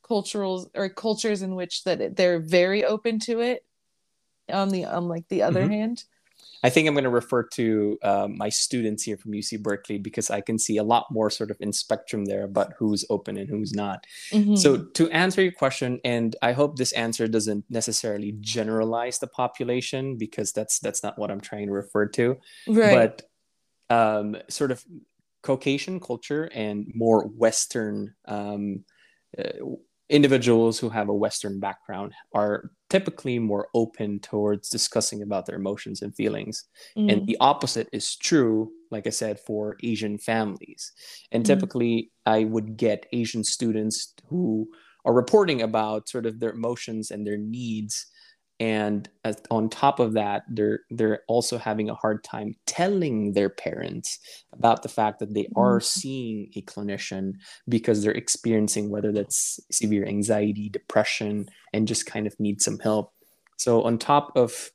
cultural 0.06 0.70
or 0.74 0.90
cultures 0.90 1.40
in 1.40 1.54
which 1.54 1.84
that 1.84 2.16
they're 2.16 2.38
very 2.38 2.84
open 2.84 3.18
to 3.20 3.40
it 3.40 3.64
on 4.52 4.68
the 4.68 4.84
on 4.84 5.08
like 5.08 5.26
the 5.28 5.42
other 5.42 5.62
mm-hmm. 5.62 5.72
hand? 5.72 6.04
I 6.62 6.70
think 6.70 6.88
I'm 6.88 6.94
going 6.94 7.04
to 7.04 7.10
refer 7.10 7.44
to 7.44 7.98
um, 8.02 8.36
my 8.36 8.48
students 8.48 9.04
here 9.04 9.16
from 9.16 9.32
UC 9.32 9.62
Berkeley 9.62 9.98
because 9.98 10.30
I 10.30 10.40
can 10.40 10.58
see 10.58 10.78
a 10.78 10.82
lot 10.82 11.06
more 11.10 11.30
sort 11.30 11.50
of 11.50 11.56
in 11.60 11.72
spectrum 11.72 12.24
there 12.24 12.44
about 12.44 12.72
who's 12.78 13.04
open 13.10 13.36
and 13.36 13.48
who's 13.48 13.72
not. 13.72 14.04
Mm-hmm. 14.30 14.56
So 14.56 14.78
to 14.78 15.10
answer 15.10 15.42
your 15.42 15.52
question, 15.52 16.00
and 16.04 16.34
I 16.42 16.52
hope 16.52 16.76
this 16.76 16.92
answer 16.92 17.28
doesn't 17.28 17.64
necessarily 17.70 18.36
generalize 18.40 19.18
the 19.18 19.26
population 19.26 20.16
because 20.16 20.52
that's 20.52 20.78
that's 20.80 21.02
not 21.02 21.18
what 21.18 21.30
I'm 21.30 21.40
trying 21.40 21.66
to 21.66 21.72
refer 21.72 22.06
to. 22.08 22.36
Right. 22.66 23.22
But 23.88 23.94
um, 23.94 24.36
sort 24.48 24.72
of 24.72 24.84
Caucasian 25.42 26.00
culture 26.00 26.50
and 26.52 26.90
more 26.94 27.26
Western 27.28 28.14
um, 28.26 28.84
uh, 29.38 29.52
individuals 30.08 30.78
who 30.78 30.88
have 30.88 31.08
a 31.08 31.14
Western 31.14 31.58
background 31.58 32.12
are 32.32 32.70
typically 32.90 33.38
more 33.38 33.68
open 33.74 34.20
towards 34.20 34.68
discussing 34.68 35.22
about 35.22 35.46
their 35.46 35.56
emotions 35.56 36.02
and 36.02 36.14
feelings. 36.14 36.64
Mm. 36.96 37.12
And 37.12 37.26
the 37.26 37.36
opposite 37.40 37.88
is 37.92 38.14
true, 38.16 38.70
like 38.90 39.06
I 39.06 39.10
said, 39.10 39.40
for 39.40 39.76
Asian 39.82 40.18
families. 40.18 40.92
And 41.32 41.42
mm. 41.42 41.46
typically, 41.46 42.12
I 42.24 42.44
would 42.44 42.76
get 42.76 43.06
Asian 43.12 43.42
students 43.42 44.14
who 44.28 44.68
are 45.04 45.14
reporting 45.14 45.62
about 45.62 46.08
sort 46.08 46.26
of 46.26 46.38
their 46.38 46.50
emotions 46.50 47.10
and 47.10 47.26
their 47.26 47.38
needs 47.38 48.06
and 48.58 49.08
as, 49.24 49.36
on 49.50 49.68
top 49.68 50.00
of 50.00 50.14
that 50.14 50.42
they're 50.48 50.80
they're 50.90 51.20
also 51.28 51.58
having 51.58 51.90
a 51.90 51.94
hard 51.94 52.24
time 52.24 52.54
telling 52.66 53.32
their 53.32 53.50
parents 53.50 54.18
about 54.52 54.82
the 54.82 54.88
fact 54.88 55.18
that 55.18 55.34
they 55.34 55.46
are 55.56 55.78
mm-hmm. 55.78 56.00
seeing 56.00 56.50
a 56.56 56.62
clinician 56.62 57.32
because 57.68 58.02
they're 58.02 58.12
experiencing 58.12 58.90
whether 58.90 59.12
that's 59.12 59.60
severe 59.70 60.06
anxiety 60.06 60.68
depression 60.68 61.46
and 61.72 61.88
just 61.88 62.06
kind 62.06 62.26
of 62.26 62.38
need 62.40 62.62
some 62.62 62.78
help 62.78 63.12
so 63.56 63.82
on 63.82 63.98
top 63.98 64.32
of 64.36 64.70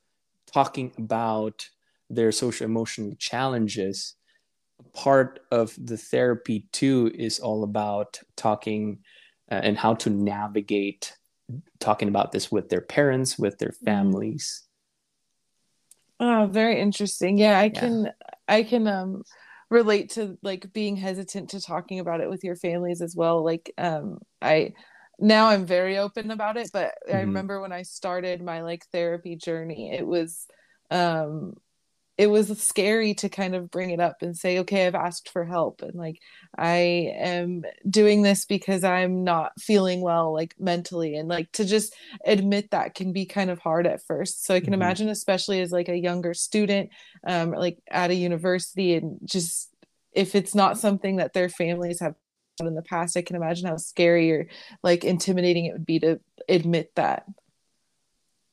talking 0.54 0.92
about 0.98 1.68
their 2.10 2.32
social 2.32 2.66
emotional 2.66 3.16
challenges 3.16 4.16
part 4.94 5.40
of 5.52 5.74
the 5.78 5.98
therapy 5.98 6.68
too 6.72 7.12
is 7.16 7.40
all 7.40 7.64
about 7.64 8.20
talking 8.36 9.00
uh, 9.52 9.56
and 9.56 9.78
how 9.78 9.94
to 9.94 10.10
navigate 10.10 11.14
talking 11.80 12.08
about 12.08 12.32
this 12.32 12.52
with 12.52 12.70
their 12.70 12.82
parents, 12.82 13.38
with 13.38 13.58
their 13.58 13.70
mm-hmm. 13.70 13.86
families. 13.86 14.64
Oh, 16.20 16.48
very 16.52 16.80
interesting. 16.80 17.38
Yeah, 17.38 17.60
I 17.60 17.70
can 17.70 18.06
yeah. 18.06 18.12
I 18.48 18.64
can 18.64 18.88
um 18.88 19.24
relate 19.70 20.12
to 20.12 20.38
like 20.44 20.72
being 20.74 20.96
hesitant 20.96 21.50
to 21.52 21.62
talking 21.62 22.00
about 22.00 22.22
it 22.22 22.30
with 22.30 22.44
your 22.44 22.56
families 22.56 23.02
as 23.02 23.16
well. 23.16 23.44
Like 23.44 23.74
um 23.78 24.20
I 24.42 24.74
now 25.18 25.50
I'm 25.50 25.66
very 25.66 25.98
open 25.98 26.30
about 26.30 26.58
it, 26.58 26.70
but 26.72 26.94
mm-hmm. 27.08 27.16
I 27.16 27.22
remember 27.22 27.60
when 27.60 27.72
I 27.72 27.82
started 27.84 28.44
my 28.44 28.62
like 28.62 28.86
therapy 28.92 29.36
journey, 29.36 29.92
it 29.92 30.06
was 30.06 30.46
um 30.92 31.56
it 32.22 32.30
was 32.30 32.62
scary 32.62 33.16
to 33.16 33.30
kind 33.30 33.56
of 33.56 33.72
bring 33.72 33.90
it 33.90 34.00
up 34.00 34.22
and 34.22 34.38
say 34.38 34.60
okay 34.60 34.86
i've 34.86 34.94
asked 34.94 35.30
for 35.30 35.44
help 35.44 35.82
and 35.82 35.96
like 35.96 36.20
i 36.56 36.78
am 37.16 37.64
doing 37.90 38.22
this 38.22 38.46
because 38.46 38.84
i'm 38.84 39.24
not 39.24 39.52
feeling 39.60 40.02
well 40.02 40.32
like 40.32 40.54
mentally. 40.60 41.16
And 41.16 41.28
like 41.28 41.52
to 41.54 41.66
just 41.66 41.96
admit 42.26 42.72
that 42.72 42.94
can 42.96 43.12
be 43.12 43.26
kind 43.26 43.50
of 43.50 43.60
hard 43.60 43.88
at 43.88 44.04
first. 44.06 44.46
So 44.46 44.54
i 44.54 44.60
can 44.60 44.68
mm-hmm. 44.68 44.76
imagine 44.76 45.10
especially 45.10 45.62
as 45.62 45.72
like 45.72 45.90
a 45.90 45.98
younger 45.98 46.34
student 46.34 46.90
um 47.26 47.52
like 47.52 47.80
at 47.90 48.12
a 48.12 48.16
university 48.16 48.94
and 48.96 49.20
just 49.24 49.70
if 50.12 50.36
it's 50.36 50.54
not 50.54 50.78
something 50.78 51.18
that 51.18 51.34
their 51.34 51.50
families 51.50 52.00
have 52.00 52.16
in 52.60 52.76
the 52.76 52.82
past 52.84 53.18
i 53.18 53.22
can 53.24 53.36
imagine 53.36 53.68
how 53.68 53.78
scary 53.78 54.32
or 54.32 54.48
like 54.84 55.04
intimidating 55.04 55.66
it 55.66 55.74
would 55.74 55.86
be 55.86 56.00
to 56.00 56.20
admit 56.48 56.92
that. 56.96 57.26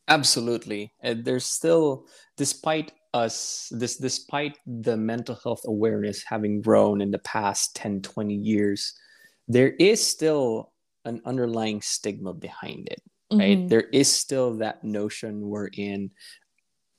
Absolutely. 0.08 0.94
And 1.00 1.24
there's 1.24 1.44
still 1.44 2.06
despite 2.38 2.92
us 3.14 3.68
this 3.70 3.96
despite 3.96 4.58
the 4.66 4.96
mental 4.96 5.38
health 5.42 5.62
awareness 5.64 6.22
having 6.26 6.60
grown 6.60 7.00
in 7.00 7.10
the 7.10 7.18
past 7.20 7.74
10 7.76 8.02
20 8.02 8.34
years 8.34 8.94
there 9.46 9.70
is 9.70 10.04
still 10.04 10.72
an 11.04 11.20
underlying 11.24 11.80
stigma 11.80 12.34
behind 12.34 12.86
it 12.88 13.00
right 13.32 13.58
mm-hmm. 13.58 13.68
there 13.68 13.88
is 13.92 14.12
still 14.12 14.58
that 14.58 14.84
notion 14.84 15.48
wherein 15.48 16.10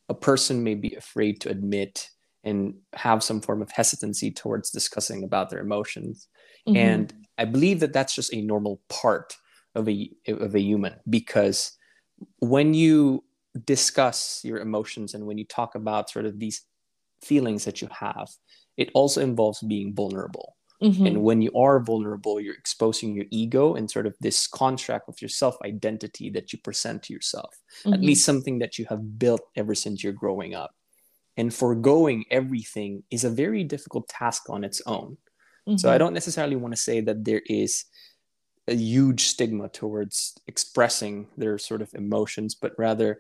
a 0.10 0.14
person 0.14 0.64
may 0.64 0.74
be 0.74 0.96
afraid 0.96 1.40
to 1.42 1.50
admit 1.50 2.10
and 2.44 2.74
have 2.94 3.24
some 3.24 3.42
form 3.42 3.62
of 3.62 3.70
hesitancy 3.70 4.32
towards 4.32 4.72
discussing 4.72 5.24
about 5.24 5.50
their 5.50 5.60
emotions 5.60 6.28
mm-hmm. 6.68 6.76
and 6.76 7.14
i 7.38 7.46
believe 7.46 7.80
that 7.80 7.94
that's 7.94 8.16
just 8.16 8.34
a 8.34 8.42
normal 8.42 8.82
part 8.90 9.36
of 9.76 9.88
a 9.88 10.10
of 10.28 10.56
a 10.56 10.62
human 10.62 10.96
because 11.08 11.78
when 12.40 12.74
you 12.74 13.24
discuss 13.66 14.42
your 14.44 14.60
emotions 14.60 15.14
and 15.14 15.26
when 15.26 15.38
you 15.38 15.46
talk 15.46 15.76
about 15.76 16.10
sort 16.10 16.26
of 16.26 16.40
these 16.40 16.64
feelings 17.24 17.66
that 17.66 17.82
you 17.82 17.90
have 17.92 18.30
it 18.78 18.90
also 18.94 19.22
involves 19.22 19.60
being 19.62 19.94
vulnerable 19.94 20.56
mm-hmm. 20.82 21.06
and 21.06 21.22
when 21.22 21.42
you 21.42 21.52
are 21.54 21.80
vulnerable 21.80 22.40
you're 22.40 22.56
exposing 22.56 23.14
your 23.14 23.26
ego 23.30 23.76
and 23.76 23.90
sort 23.90 24.06
of 24.06 24.16
this 24.22 24.48
contract 24.48 25.10
of 25.10 25.22
your 25.22 25.30
self 25.30 25.58
identity 25.66 26.30
that 26.30 26.54
you 26.54 26.60
present 26.64 27.04
to 27.04 27.14
yourself 27.14 27.56
mm-hmm. 27.84 27.94
at 27.94 28.02
least 28.02 28.26
something 28.26 28.60
that 28.60 28.78
you 28.78 28.86
have 28.90 29.20
built 29.20 29.42
ever 29.56 29.76
since 29.76 30.04
you're 30.04 30.14
growing 30.14 30.56
up 30.56 30.72
and 31.38 31.54
foregoing 31.54 32.26
everything 32.32 33.04
is 33.12 33.24
a 33.24 33.30
very 33.30 33.64
difficult 33.64 34.08
task 34.08 34.50
on 34.50 34.64
its 34.64 34.82
own 34.86 35.18
mm-hmm. 35.68 35.78
so 35.78 35.92
i 35.92 35.98
don't 35.98 36.14
necessarily 36.14 36.56
want 36.56 36.74
to 36.74 36.82
say 36.82 37.02
that 37.02 37.24
there 37.26 37.42
is 37.46 37.86
a 38.68 38.76
huge 38.76 39.26
stigma 39.26 39.68
towards 39.68 40.38
expressing 40.48 41.28
their 41.38 41.58
sort 41.58 41.82
of 41.82 41.90
emotions 41.96 42.56
but 42.56 42.72
rather 42.78 43.20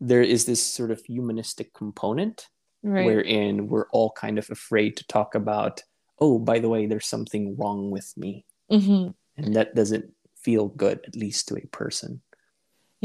there 0.00 0.22
is 0.22 0.44
this 0.44 0.62
sort 0.62 0.90
of 0.90 1.02
humanistic 1.04 1.72
component 1.72 2.48
right. 2.82 3.06
wherein 3.06 3.68
we're 3.68 3.88
all 3.90 4.10
kind 4.10 4.38
of 4.38 4.48
afraid 4.50 4.96
to 4.96 5.06
talk 5.06 5.34
about 5.34 5.82
oh 6.20 6.38
by 6.38 6.58
the 6.58 6.68
way 6.68 6.86
there's 6.86 7.06
something 7.06 7.56
wrong 7.56 7.90
with 7.90 8.12
me 8.16 8.44
mm-hmm. 8.70 9.10
and 9.42 9.56
that 9.56 9.74
doesn't 9.74 10.06
feel 10.36 10.68
good 10.68 11.00
at 11.06 11.16
least 11.16 11.48
to 11.48 11.56
a 11.56 11.66
person 11.68 12.22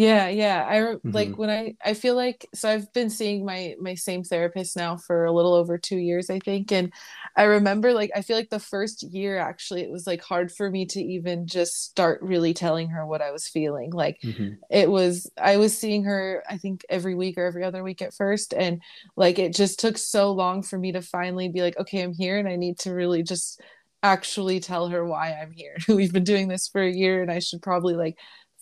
yeah 0.01 0.27
yeah 0.29 0.65
i 0.67 0.77
mm-hmm. 0.77 1.12
like 1.12 1.38
when 1.38 1.50
i 1.50 1.75
i 1.86 1.93
feel 1.93 2.15
like 2.15 2.48
so 2.55 2.67
i've 2.67 2.91
been 2.91 3.10
seeing 3.10 3.46
my 3.46 3.75
my 3.79 3.93
same 3.93 4.24
therapist 4.24 4.75
now 4.75 4.98
for 4.98 5.25
a 5.25 5.31
little 5.31 5.53
over 5.53 5.77
two 5.77 5.98
years 5.98 6.31
i 6.31 6.39
think 6.39 6.72
and 6.72 6.91
i 7.38 7.43
remember 7.43 7.93
like 7.93 8.10
i 8.15 8.22
feel 8.22 8.36
like 8.36 8.50
the 8.50 8.60
first 8.60 9.03
year 9.03 9.38
actually 9.38 9.81
it 9.81 9.91
was 9.91 10.08
like 10.08 10.24
hard 10.24 10.51
for 10.51 10.72
me 10.72 10.88
to 10.88 11.00
even 11.00 11.46
just 11.46 11.84
start 11.84 12.20
really 12.24 12.51
telling 12.51 12.89
her 12.89 13.05
what 13.05 13.22
i 13.22 13.31
was 13.31 13.48
feeling 13.48 13.91
like 13.91 14.20
mm-hmm. 14.24 14.53
it 14.72 14.89
was 14.89 15.29
i 15.38 15.55
was 15.55 15.77
seeing 15.77 16.03
her 16.03 16.43
i 16.50 16.58
think 16.58 16.84
every 16.89 17.13
week 17.13 17.38
or 17.38 17.46
every 17.46 17.63
other 17.63 17.84
week 17.84 18.01
at 18.01 18.13
first 18.13 18.55
and 18.55 18.81
like 19.15 19.38
it 19.38 19.53
just 19.53 19.79
took 19.79 20.00
so 20.00 20.31
long 20.31 20.63
for 20.63 20.79
me 20.79 20.91
to 20.91 21.01
finally 21.01 21.48
be 21.48 21.62
like 21.62 21.77
okay 21.77 22.01
i'm 22.01 22.13
here 22.13 22.39
and 22.39 22.48
i 22.48 22.55
need 22.55 22.79
to 22.79 22.91
really 22.91 23.22
just 23.22 23.62
actually 24.03 24.60
tell 24.60 24.88
her 24.88 25.05
why 25.05 25.31
i'm 25.34 25.51
here 25.51 25.77
we've 25.88 26.12
been 26.12 26.24
doing 26.24 26.48
this 26.48 26.67
for 26.67 26.81
a 26.81 26.91
year 26.91 27.22
and 27.22 27.31
i 27.31 27.38
should 27.38 27.62
probably 27.62 27.93
like 27.93 28.17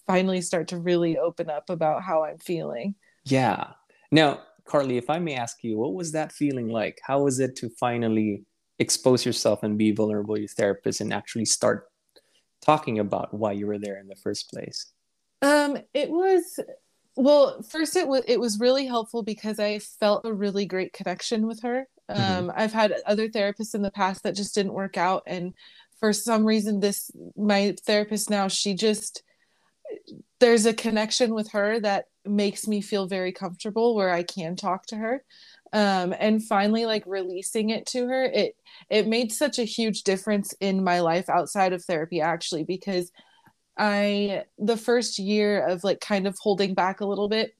finally 0.10 0.42
start 0.42 0.68
to 0.68 0.78
really 0.80 1.20
open 1.20 1.52
up 1.52 1.70
about 1.70 2.02
how 2.02 2.24
I'm 2.24 2.40
feeling. 2.40 2.96
Yeah. 3.26 3.74
Now, 4.12 4.42
Carly, 4.66 4.98
if 4.98 5.08
I 5.08 5.20
may 5.20 5.36
ask 5.36 5.64
you, 5.64 5.78
what 5.78 5.94
was 5.94 6.14
that 6.14 6.32
feeling 6.32 6.68
like? 6.68 7.00
How 7.04 7.22
was 7.22 7.40
it 7.40 7.56
to 7.58 7.70
finally 7.80 8.44
expose 8.80 9.24
yourself 9.24 9.62
and 9.62 9.78
be 9.78 9.92
vulnerable 9.92 10.34
to 10.34 10.42
your 10.42 10.48
therapist 10.48 11.00
and 11.00 11.14
actually 11.14 11.46
start 11.46 11.90
talking 12.60 12.98
about 12.98 13.32
why 13.36 13.52
you 13.52 13.68
were 13.68 13.78
there 13.78 14.00
in 14.00 14.08
the 14.08 14.16
first 14.16 14.50
place? 14.50 14.88
Um, 15.44 15.78
it 15.94 16.10
was 16.10 16.60
well, 17.16 17.62
first 17.62 17.96
it 17.96 18.08
was 18.08 18.24
it 18.28 18.40
was 18.40 18.60
really 18.60 18.88
helpful 18.88 19.22
because 19.22 19.60
I 19.60 19.78
felt 19.78 20.26
a 20.26 20.34
really 20.34 20.66
great 20.66 20.92
connection 20.92 21.46
with 21.46 21.62
her. 21.62 21.88
Mm-hmm. 22.10 22.22
Um, 22.22 22.48
mm-hmm. 22.48 22.60
I've 22.60 22.74
had 22.74 22.96
other 23.06 23.30
therapists 23.30 23.76
in 23.76 23.84
the 23.84 23.92
past 23.92 24.24
that 24.24 24.36
just 24.36 24.56
didn't 24.56 24.74
work 24.74 24.98
out, 24.98 25.22
and 25.28 25.54
for 26.00 26.14
some 26.14 26.46
reason, 26.46 26.80
this 26.80 27.12
my 27.38 27.76
therapist 27.86 28.32
now 28.32 28.48
she 28.48 28.74
just 28.74 29.22
there's 30.40 30.66
a 30.66 30.74
connection 30.74 31.34
with 31.34 31.52
her 31.52 31.80
that 31.80 32.06
makes 32.26 32.68
me 32.68 32.82
feel 32.82 33.08
very 33.08 33.32
comfortable 33.32 33.96
where 33.96 34.12
I 34.12 34.24
can 34.24 34.56
talk 34.56 34.86
to 34.88 34.96
her. 34.96 35.24
Um, 35.72 36.16
and 36.18 36.44
finally 36.44 36.86
like 36.88 37.04
releasing 37.06 37.70
it 37.70 37.86
to 37.88 38.08
her 38.08 38.24
it 38.24 38.56
it 38.90 39.06
made 39.06 39.32
such 39.32 39.60
a 39.60 39.64
huge 39.64 40.02
difference 40.02 40.52
in 40.60 40.84
my 40.84 41.00
life 41.00 41.30
outside 41.30 41.74
of 41.74 41.86
therapy 41.86 42.22
actually 42.22 42.64
because 42.64 43.12
i 43.78 44.46
the 44.58 44.78
first 44.78 45.20
year 45.20 45.64
of 45.68 45.84
like 45.84 46.00
kind 46.02 46.26
of 46.26 46.36
holding 46.40 46.74
back 46.74 47.02
a 47.02 47.06
little 47.06 47.30
bit 47.30 47.54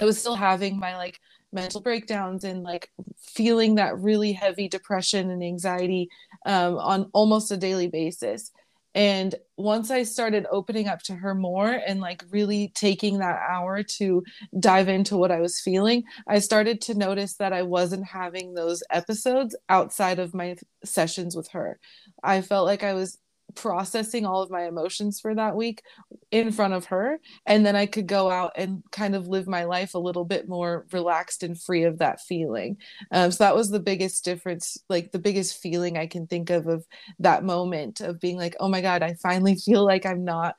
i 0.00 0.04
was 0.04 0.16
still 0.16 0.36
having 0.36 0.78
my 0.78 0.96
like 0.96 1.18
mental 1.52 1.80
breakdowns 1.80 2.44
and 2.44 2.62
like 2.62 2.90
feeling 3.18 3.74
that 3.74 3.98
really 3.98 4.32
heavy 4.32 4.68
depression 4.68 5.30
and 5.30 5.42
anxiety 5.42 6.08
um, 6.46 6.78
on 6.78 7.10
almost 7.12 7.50
a 7.50 7.56
daily 7.56 7.88
basis 7.88 8.52
and 8.94 9.34
once 9.56 9.90
i 9.90 10.02
started 10.02 10.46
opening 10.50 10.88
up 10.88 11.00
to 11.00 11.14
her 11.14 11.34
more 11.34 11.70
and 11.86 12.00
like 12.00 12.24
really 12.30 12.72
taking 12.74 13.18
that 13.18 13.38
hour 13.48 13.82
to 13.82 14.22
dive 14.58 14.88
into 14.88 15.16
what 15.16 15.30
i 15.30 15.40
was 15.40 15.60
feeling 15.60 16.02
i 16.26 16.38
started 16.38 16.80
to 16.80 16.94
notice 16.94 17.36
that 17.36 17.52
i 17.52 17.62
wasn't 17.62 18.04
having 18.04 18.54
those 18.54 18.82
episodes 18.90 19.56
outside 19.68 20.18
of 20.18 20.34
my 20.34 20.56
sessions 20.84 21.36
with 21.36 21.48
her. 21.48 21.78
I 22.22 22.42
felt 22.42 22.66
like 22.66 22.82
i 22.82 22.94
was 22.94 23.18
processing 23.54 24.26
all 24.26 24.42
of 24.42 24.50
my 24.50 24.66
emotions 24.66 25.20
for 25.20 25.34
that 25.34 25.56
week 25.56 25.82
in 26.30 26.52
front 26.52 26.74
of 26.74 26.86
her. 26.86 27.18
And 27.46 27.64
then 27.64 27.76
i 27.76 27.86
could 27.86 28.06
go 28.06 28.30
out 28.30 28.52
and 28.56 28.82
kind 28.90 29.14
of 29.14 29.28
live 29.28 29.46
my 29.46 29.64
life 29.64 29.94
a 29.94 29.98
little 29.98 30.24
bit 30.24 30.48
more 30.48 30.86
relaxed 30.92 31.42
and 31.42 31.60
free 31.60 31.84
of 31.84 31.98
that 31.98 32.20
feeling. 32.20 32.76
Um, 33.10 33.30
so 33.30 33.44
that 33.44 33.56
was 33.56 33.70
the 33.70 33.80
biggest 33.80 34.24
difference 34.24 34.78
like 34.88 35.12
the 35.12 35.18
biggest 35.18 35.60
feeling 35.60 35.96
i 35.96 36.06
can 36.06 36.26
think 36.26 36.50
of 36.50 36.66
of 36.66 36.84
that 37.18 37.44
moment 37.44 38.00
of 38.00 38.20
being 38.20 38.36
like 38.36 38.56
oh 38.60 38.68
my 38.68 38.80
god 38.80 39.02
i 39.02 39.14
finally 39.14 39.54
feel 39.66 39.84
like 39.84 40.06
i'm 40.06 40.24
not 40.24 40.54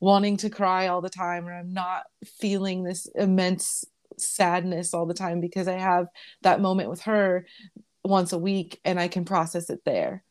wanting 0.00 0.36
to 0.36 0.50
cry 0.50 0.88
all 0.88 1.00
the 1.00 1.08
time 1.08 1.46
or 1.46 1.52
i'm 1.52 1.72
not 1.72 2.04
feeling 2.38 2.82
this 2.82 3.06
immense 3.14 3.84
sadness 4.18 4.94
all 4.94 5.06
the 5.06 5.14
time 5.14 5.40
because 5.40 5.68
i 5.68 5.78
have 5.78 6.06
that 6.42 6.60
moment 6.60 6.90
with 6.90 7.02
her 7.02 7.46
once 8.04 8.32
a 8.32 8.38
week 8.38 8.80
and 8.84 9.00
i 9.00 9.08
can 9.08 9.24
process 9.24 9.70
it 9.70 9.80
there. 9.84 10.22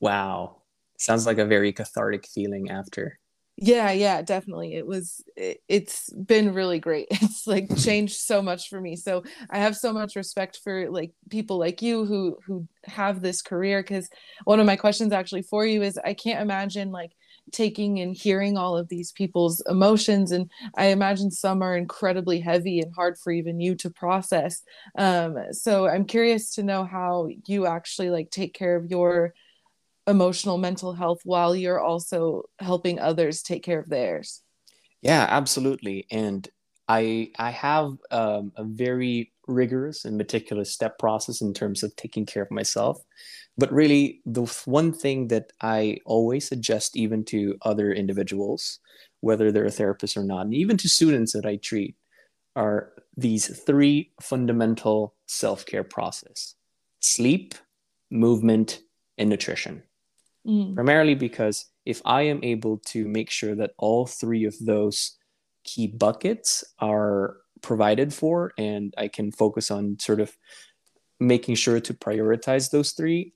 Wow 0.00 0.62
sounds 1.00 1.26
like 1.26 1.38
a 1.38 1.46
very 1.46 1.72
cathartic 1.72 2.26
feeling 2.26 2.70
after. 2.70 3.18
Yeah 3.58 3.90
yeah 3.92 4.20
definitely. 4.20 4.74
It 4.74 4.86
was 4.86 5.24
it, 5.34 5.62
it's 5.66 6.10
been 6.12 6.52
really 6.52 6.78
great. 6.78 7.08
It's 7.22 7.46
like 7.46 7.74
changed 7.78 8.16
so 8.16 8.42
much 8.42 8.68
for 8.68 8.80
me. 8.80 8.96
So 8.96 9.22
i 9.50 9.58
have 9.58 9.76
so 9.76 9.92
much 9.92 10.16
respect 10.16 10.60
for 10.62 10.90
like 10.90 11.12
people 11.30 11.58
like 11.58 11.80
you 11.82 12.04
who 12.04 12.36
who 12.46 12.66
have 12.84 13.20
this 13.22 13.40
career 13.42 13.82
because 13.82 14.08
one 14.44 14.60
of 14.60 14.66
my 14.66 14.76
questions 14.76 15.12
actually 15.12 15.42
for 15.42 15.66
you 15.66 15.82
is 15.82 15.98
i 16.04 16.14
can't 16.14 16.40
imagine 16.40 16.92
like 16.92 17.12
taking 17.52 18.00
and 18.00 18.16
hearing 18.16 18.56
all 18.56 18.76
of 18.76 18.88
these 18.88 19.12
people's 19.12 19.62
emotions 19.68 20.32
and 20.32 20.50
i 20.76 20.86
imagine 20.86 21.30
some 21.30 21.62
are 21.62 21.76
incredibly 21.76 22.40
heavy 22.40 22.80
and 22.80 22.92
hard 22.94 23.16
for 23.18 23.32
even 23.32 23.60
you 23.60 23.74
to 23.74 23.90
process. 23.90 24.62
Um, 24.98 25.36
so 25.52 25.86
i'm 25.88 26.04
curious 26.04 26.54
to 26.54 26.62
know 26.62 26.84
how 26.84 27.28
you 27.46 27.66
actually 27.66 28.10
like 28.10 28.30
take 28.30 28.54
care 28.54 28.76
of 28.76 28.90
your 28.90 29.34
emotional 30.06 30.58
mental 30.58 30.92
health 30.92 31.20
while 31.24 31.54
you're 31.54 31.80
also 31.80 32.42
helping 32.58 32.98
others 32.98 33.42
take 33.42 33.62
care 33.62 33.80
of 33.80 33.88
theirs. 33.88 34.42
Yeah 35.02 35.26
absolutely. 35.28 36.06
And 36.10 36.48
i 36.88 37.30
i 37.38 37.50
have 37.50 37.92
um, 38.10 38.52
a 38.56 38.64
very 38.64 39.32
rigorous 39.48 40.04
and 40.04 40.16
meticulous 40.16 40.72
step 40.72 40.98
process 40.98 41.40
in 41.40 41.52
terms 41.52 41.82
of 41.82 41.94
taking 41.96 42.26
care 42.26 42.42
of 42.42 42.50
myself. 42.50 42.98
But 43.58 43.72
really 43.72 44.20
the 44.26 44.44
one 44.66 44.92
thing 44.92 45.28
that 45.28 45.52
i 45.60 45.98
always 46.04 46.46
suggest 46.46 46.96
even 46.96 47.24
to 47.26 47.56
other 47.62 47.92
individuals 47.92 48.78
whether 49.20 49.50
they're 49.50 49.64
a 49.64 49.70
therapist 49.70 50.16
or 50.16 50.24
not 50.24 50.42
and 50.42 50.54
even 50.54 50.76
to 50.76 50.88
students 50.88 51.32
that 51.32 51.46
i 51.46 51.56
treat 51.56 51.96
are 52.54 52.92
these 53.16 53.46
three 53.64 54.12
fundamental 54.20 55.14
self-care 55.26 55.84
process 55.84 56.54
sleep 57.00 57.54
movement 58.10 58.80
and 59.18 59.30
nutrition 59.30 59.82
mm. 60.46 60.74
primarily 60.74 61.14
because 61.14 61.66
if 61.84 62.00
I 62.04 62.22
am 62.22 62.40
able 62.42 62.78
to 62.86 63.06
make 63.06 63.30
sure 63.30 63.54
that 63.54 63.72
all 63.78 64.06
three 64.06 64.44
of 64.44 64.54
those 64.60 65.16
key 65.64 65.86
buckets 65.86 66.64
are 66.78 67.36
provided 67.62 68.12
for 68.12 68.52
and 68.58 68.94
I 68.96 69.08
can 69.08 69.32
focus 69.32 69.70
on 69.70 69.98
sort 69.98 70.20
of 70.20 70.36
making 71.18 71.54
sure 71.54 71.80
to 71.80 71.94
prioritize 71.94 72.70
those 72.70 72.92
three, 72.92 73.32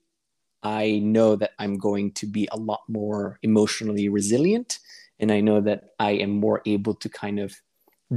I 0.63 0.99
know 0.99 1.35
that 1.37 1.51
I'm 1.57 1.77
going 1.77 2.11
to 2.13 2.27
be 2.27 2.47
a 2.51 2.57
lot 2.57 2.81
more 2.87 3.39
emotionally 3.41 4.09
resilient. 4.09 4.79
And 5.19 5.31
I 5.31 5.41
know 5.41 5.61
that 5.61 5.89
I 5.99 6.11
am 6.11 6.31
more 6.31 6.61
able 6.65 6.95
to 6.95 7.09
kind 7.09 7.39
of 7.39 7.55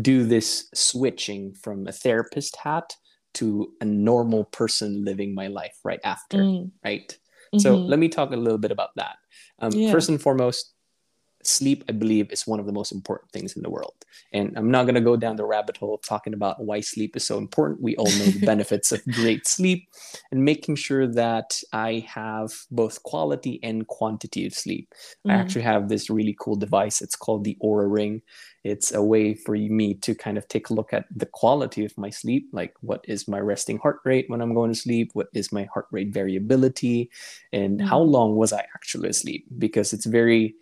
do 0.01 0.25
this 0.25 0.69
switching 0.75 1.55
from 1.55 1.87
a 1.87 1.93
therapist 1.93 2.57
hat 2.57 2.95
to 3.35 3.73
a 3.81 3.85
normal 3.85 4.45
person 4.45 5.05
living 5.05 5.35
my 5.35 5.49
life 5.49 5.79
right 5.85 6.01
after, 6.05 6.39
mm. 6.39 6.71
right? 6.85 7.17
Mm-hmm. 7.55 7.61
So 7.61 7.77
let 7.77 7.99
me 7.99 8.09
talk 8.09 8.33
a 8.33 8.37
little 8.37 8.59
bit 8.59 8.71
about 8.71 8.91
that. 8.97 9.17
Um, 9.59 9.73
yeah. 9.73 9.93
First 9.93 10.09
and 10.09 10.21
foremost, 10.21 10.74
sleep, 11.47 11.85
I 11.89 11.93
believe, 11.93 12.31
is 12.31 12.47
one 12.47 12.61
of 12.61 12.67
the 12.67 12.73
most 12.73 12.93
important 12.93 13.31
things 13.33 13.57
in 13.57 13.63
the 13.63 13.71
world. 13.71 13.95
And 14.33 14.57
I'm 14.57 14.71
not 14.71 14.85
going 14.85 14.95
to 14.95 15.01
go 15.01 15.17
down 15.17 15.37
the 15.37 15.45
rabbit 15.45 15.77
hole 15.77 15.95
of 15.95 16.03
talking 16.03 16.35
about 16.35 16.63
why 16.63 16.81
sleep 16.81 17.17
is 17.17 17.27
so 17.27 17.39
important. 17.39 17.83
We 17.83 17.97
all 17.97 18.07
know 18.07 18.27
the 18.27 18.47
benefits 18.47 18.93
of 18.93 19.05
great 19.07 19.47
sleep 19.47 19.89
and 20.31 20.45
making 20.45 20.77
sure 20.77 21.07
that 21.07 21.61
I 21.73 22.07
have 22.09 22.53
both 22.71 23.03
quality 23.03 23.61
and 23.63 23.87
quantity 23.87 24.47
of 24.47 24.55
sleep. 24.55 24.93
Mm. 25.27 25.33
I 25.33 25.35
actually 25.35 25.63
have 25.63 25.89
this 25.89 26.11
really 26.11 26.37
cool 26.39 26.57
device. 26.57 27.01
It's 27.01 27.17
called 27.17 27.45
the 27.45 27.57
Oura 27.63 27.91
Ring. 27.91 28.23
It's 28.65 28.95
a 28.95 29.03
way 29.03 29.35
for 29.35 29.53
me 29.53 29.95
to 29.95 30.15
kind 30.15 30.39
of 30.39 30.49
take 30.49 30.71
a 30.71 30.75
look 30.75 30.95
at 30.95 31.05
the 31.15 31.27
quality 31.27 31.85
of 31.85 31.97
my 31.99 32.09
sleep, 32.09 32.49
like 32.53 32.75
what 32.81 33.05
is 33.07 33.29
my 33.29 33.39
resting 33.39 33.79
heart 33.79 33.99
rate 34.07 34.25
when 34.29 34.41
I'm 34.41 34.55
going 34.55 34.73
to 34.73 34.79
sleep, 34.79 35.11
what 35.13 35.29
is 35.35 35.53
my 35.53 35.65
heart 35.65 35.87
rate 35.91 36.15
variability, 36.15 37.11
and 37.53 37.81
mm. 37.81 37.87
how 37.87 37.99
long 37.99 38.37
was 38.37 38.55
I 38.55 38.61
actually 38.75 39.11
asleep? 39.11 39.47
Because 39.59 39.93
it's 39.93 40.07
very 40.07 40.55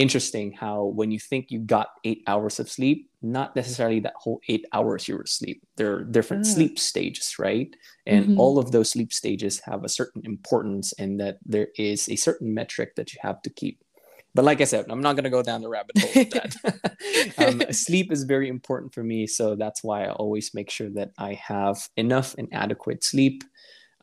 interesting 0.00 0.52
how 0.52 0.84
when 0.84 1.10
you 1.10 1.18
think 1.18 1.50
you 1.50 1.58
got 1.58 1.88
eight 2.04 2.22
hours 2.26 2.58
of 2.58 2.70
sleep, 2.70 3.10
not 3.20 3.54
necessarily 3.54 4.00
that 4.00 4.14
whole 4.16 4.40
eight 4.48 4.64
hours 4.72 5.06
you 5.06 5.14
were 5.14 5.22
asleep. 5.22 5.62
There 5.76 5.92
are 5.96 6.04
different 6.04 6.46
ah. 6.46 6.50
sleep 6.50 6.78
stages, 6.78 7.38
right? 7.38 7.68
And 8.06 8.24
mm-hmm. 8.24 8.40
all 8.40 8.58
of 8.58 8.72
those 8.72 8.88
sleep 8.88 9.12
stages 9.12 9.60
have 9.66 9.84
a 9.84 9.90
certain 9.90 10.22
importance, 10.24 10.94
and 10.94 11.20
that 11.20 11.36
there 11.44 11.68
is 11.76 12.08
a 12.08 12.16
certain 12.16 12.54
metric 12.54 12.94
that 12.96 13.12
you 13.12 13.18
have 13.22 13.42
to 13.42 13.50
keep. 13.50 13.84
But 14.34 14.44
like 14.44 14.60
I 14.60 14.64
said, 14.64 14.86
I'm 14.88 15.02
not 15.02 15.16
going 15.16 15.24
to 15.24 15.30
go 15.30 15.42
down 15.42 15.60
the 15.60 15.68
rabbit 15.68 15.98
hole 15.98 16.10
with 16.14 16.30
that. 16.30 17.32
um, 17.38 17.62
sleep 17.72 18.10
is 18.10 18.24
very 18.24 18.48
important 18.48 18.94
for 18.94 19.02
me. 19.02 19.26
So 19.26 19.54
that's 19.54 19.82
why 19.82 20.04
I 20.04 20.12
always 20.12 20.54
make 20.54 20.70
sure 20.70 20.88
that 20.90 21.10
I 21.18 21.34
have 21.34 21.88
enough 21.96 22.34
and 22.38 22.48
adequate 22.52 23.04
sleep. 23.04 23.42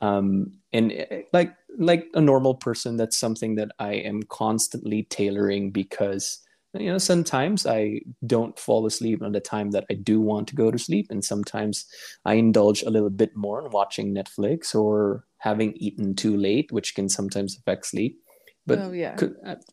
Um, 0.01 0.53
and 0.73 0.91
eh, 0.91 1.23
like 1.33 1.53
like 1.77 2.07
a 2.13 2.21
normal 2.21 2.55
person, 2.55 2.97
that's 2.97 3.17
something 3.17 3.55
that 3.55 3.71
I 3.79 3.93
am 3.93 4.23
constantly 4.23 5.03
tailoring 5.03 5.71
because 5.71 6.39
you 6.73 6.91
know 6.91 6.97
sometimes 6.97 7.65
I 7.65 8.01
don't 8.25 8.57
fall 8.59 8.85
asleep 8.85 9.21
on 9.21 9.31
the 9.31 9.39
time 9.39 9.71
that 9.71 9.85
I 9.89 9.95
do 9.95 10.19
want 10.19 10.47
to 10.49 10.55
go 10.55 10.71
to 10.71 10.77
sleep, 10.77 11.07
and 11.09 11.23
sometimes 11.23 11.85
I 12.25 12.35
indulge 12.35 12.83
a 12.83 12.89
little 12.89 13.09
bit 13.09 13.35
more 13.35 13.63
in 13.63 13.71
watching 13.71 14.13
Netflix 14.13 14.75
or 14.75 15.25
having 15.39 15.73
eaten 15.73 16.15
too 16.15 16.35
late, 16.35 16.71
which 16.71 16.95
can 16.95 17.09
sometimes 17.09 17.57
affect 17.57 17.85
sleep. 17.85 18.19
But 18.65 18.79
oh, 18.79 18.91
yeah. 18.91 19.15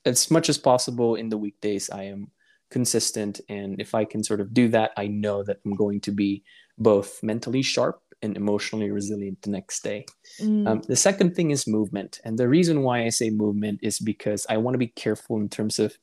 as 0.05 0.31
much 0.31 0.49
as 0.49 0.57
possible 0.57 1.17
in 1.17 1.29
the 1.29 1.39
weekdays, 1.39 1.91
I 1.91 2.05
am 2.05 2.31
consistent, 2.71 3.41
and 3.49 3.81
if 3.81 3.95
I 3.95 4.05
can 4.05 4.23
sort 4.23 4.41
of 4.41 4.55
do 4.55 4.69
that, 4.69 4.93
I 4.97 5.09
know 5.09 5.43
that 5.43 5.59
I'm 5.65 5.75
going 5.75 6.01
to 6.03 6.13
be 6.13 6.45
both 6.79 7.23
mentally 7.23 7.63
sharp 7.63 8.01
and 8.25 8.37
emotionally 8.37 8.91
resilient 8.91 9.41
the 9.43 9.51
next 9.51 9.85
day. 9.85 10.07
Mm. 10.41 10.67
Um, 10.67 10.83
the 10.89 10.97
second 10.97 11.37
thing 11.37 11.51
is 11.51 11.67
movement. 11.67 12.21
And 12.25 12.39
the 12.39 12.49
reason 12.49 12.83
why 12.83 13.05
I 13.05 13.11
say 13.11 13.31
movement 13.31 13.81
is 13.83 13.99
because 13.99 14.47
I 14.49 14.57
want 14.57 14.75
to 14.75 14.79
be 14.79 14.89
careful 14.89 15.37
in 15.37 15.49
terms 15.49 15.79
of 15.79 15.97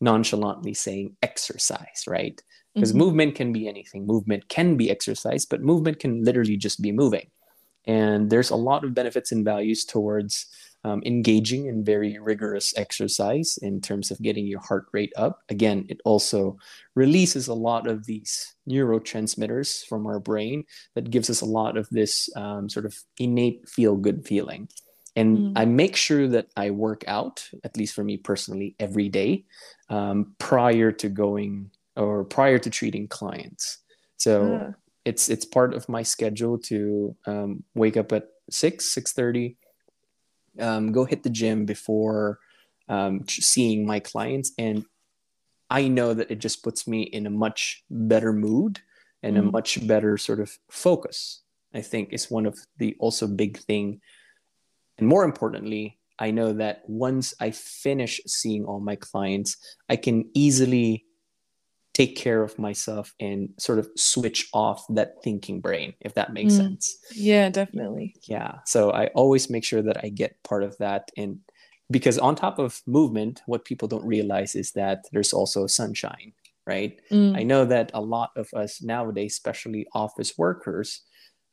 nonchalantly 0.00 0.74
saying 0.74 1.16
exercise, 1.22 2.04
right? 2.06 2.42
Because 2.74 2.90
mm-hmm. 2.90 2.98
movement 2.98 3.34
can 3.34 3.52
be 3.52 3.68
anything. 3.68 4.06
Movement 4.06 4.48
can 4.48 4.76
be 4.76 4.90
exercise, 4.90 5.46
but 5.46 5.62
movement 5.62 6.00
can 6.00 6.24
literally 6.24 6.56
just 6.56 6.82
be 6.82 6.92
moving. 6.92 7.28
And 7.86 8.30
there's 8.30 8.50
a 8.50 8.56
lot 8.56 8.84
of 8.84 8.94
benefits 8.94 9.32
and 9.32 9.44
values 9.44 9.84
towards 9.84 10.46
um, 10.84 11.02
engaging 11.04 11.66
in 11.66 11.84
very 11.84 12.16
rigorous 12.18 12.76
exercise 12.76 13.58
in 13.60 13.80
terms 13.80 14.12
of 14.12 14.22
getting 14.22 14.46
your 14.46 14.60
heart 14.60 14.86
rate 14.92 15.12
up. 15.16 15.42
Again, 15.48 15.84
it 15.88 16.00
also 16.04 16.58
releases 16.94 17.48
a 17.48 17.54
lot 17.54 17.88
of 17.88 18.06
these 18.06 18.54
neurotransmitters 18.68 19.84
from 19.86 20.06
our 20.06 20.20
brain 20.20 20.64
that 20.94 21.10
gives 21.10 21.28
us 21.28 21.40
a 21.40 21.46
lot 21.46 21.76
of 21.76 21.88
this 21.90 22.28
um, 22.36 22.68
sort 22.68 22.86
of 22.86 22.96
innate 23.18 23.68
feel 23.68 23.96
good 23.96 24.24
feeling. 24.24 24.68
And 25.16 25.38
mm. 25.38 25.52
I 25.56 25.64
make 25.64 25.96
sure 25.96 26.28
that 26.28 26.48
I 26.56 26.70
work 26.70 27.02
out, 27.08 27.48
at 27.64 27.76
least 27.76 27.94
for 27.94 28.04
me 28.04 28.16
personally, 28.18 28.76
every 28.78 29.08
day 29.08 29.44
um, 29.88 30.36
prior 30.38 30.92
to 30.92 31.08
going 31.08 31.70
or 31.96 32.24
prior 32.24 32.58
to 32.58 32.70
treating 32.70 33.08
clients. 33.08 33.78
So 34.18 34.74
it's 35.06 35.28
it's 35.28 35.44
part 35.44 35.72
of 35.72 35.88
my 35.88 36.02
schedule 36.02 36.58
to 36.58 37.16
um, 37.26 37.62
wake 37.74 37.96
up 37.96 38.12
at 38.12 38.28
six 38.50 38.84
six 38.92 39.12
thirty 39.12 39.56
um, 40.58 40.92
go 40.92 41.04
hit 41.04 41.22
the 41.22 41.30
gym 41.30 41.64
before 41.64 42.40
um, 42.88 43.24
seeing 43.28 43.86
my 43.86 44.00
clients 44.00 44.52
and 44.58 44.84
i 45.70 45.86
know 45.88 46.12
that 46.12 46.30
it 46.30 46.40
just 46.40 46.62
puts 46.62 46.86
me 46.86 47.02
in 47.02 47.26
a 47.26 47.30
much 47.30 47.84
better 47.88 48.32
mood 48.32 48.80
and 49.22 49.36
mm. 49.36 49.40
a 49.40 49.42
much 49.42 49.86
better 49.86 50.18
sort 50.18 50.40
of 50.40 50.58
focus 50.70 51.42
i 51.72 51.80
think 51.80 52.12
is 52.12 52.30
one 52.30 52.44
of 52.44 52.58
the 52.78 52.96
also 52.98 53.26
big 53.26 53.58
thing 53.58 54.00
and 54.98 55.06
more 55.06 55.24
importantly 55.24 55.98
i 56.18 56.30
know 56.32 56.52
that 56.52 56.82
once 56.88 57.32
i 57.40 57.50
finish 57.50 58.20
seeing 58.26 58.64
all 58.64 58.80
my 58.80 58.96
clients 58.96 59.56
i 59.88 59.94
can 59.94 60.28
easily 60.34 61.05
take 61.96 62.14
care 62.14 62.42
of 62.42 62.58
myself 62.58 63.14
and 63.20 63.48
sort 63.56 63.78
of 63.78 63.88
switch 63.96 64.50
off 64.52 64.84
that 64.90 65.14
thinking 65.24 65.62
brain 65.62 65.94
if 66.02 66.12
that 66.12 66.34
makes 66.34 66.52
mm. 66.52 66.58
sense 66.58 66.98
yeah 67.14 67.48
definitely 67.48 68.14
yeah 68.28 68.56
so 68.66 68.92
i 68.92 69.06
always 69.14 69.48
make 69.48 69.64
sure 69.64 69.80
that 69.80 70.04
i 70.04 70.10
get 70.10 70.36
part 70.42 70.62
of 70.62 70.76
that 70.76 71.10
and 71.16 71.38
because 71.90 72.18
on 72.18 72.36
top 72.36 72.58
of 72.58 72.82
movement 72.86 73.40
what 73.46 73.64
people 73.64 73.88
don't 73.88 74.04
realize 74.04 74.54
is 74.54 74.72
that 74.72 75.06
there's 75.10 75.32
also 75.32 75.66
sunshine 75.66 76.34
right 76.66 77.00
mm. 77.10 77.34
i 77.34 77.42
know 77.42 77.64
that 77.64 77.90
a 77.94 78.00
lot 78.00 78.28
of 78.36 78.52
us 78.52 78.82
nowadays 78.82 79.32
especially 79.32 79.86
office 79.94 80.36
workers 80.36 81.00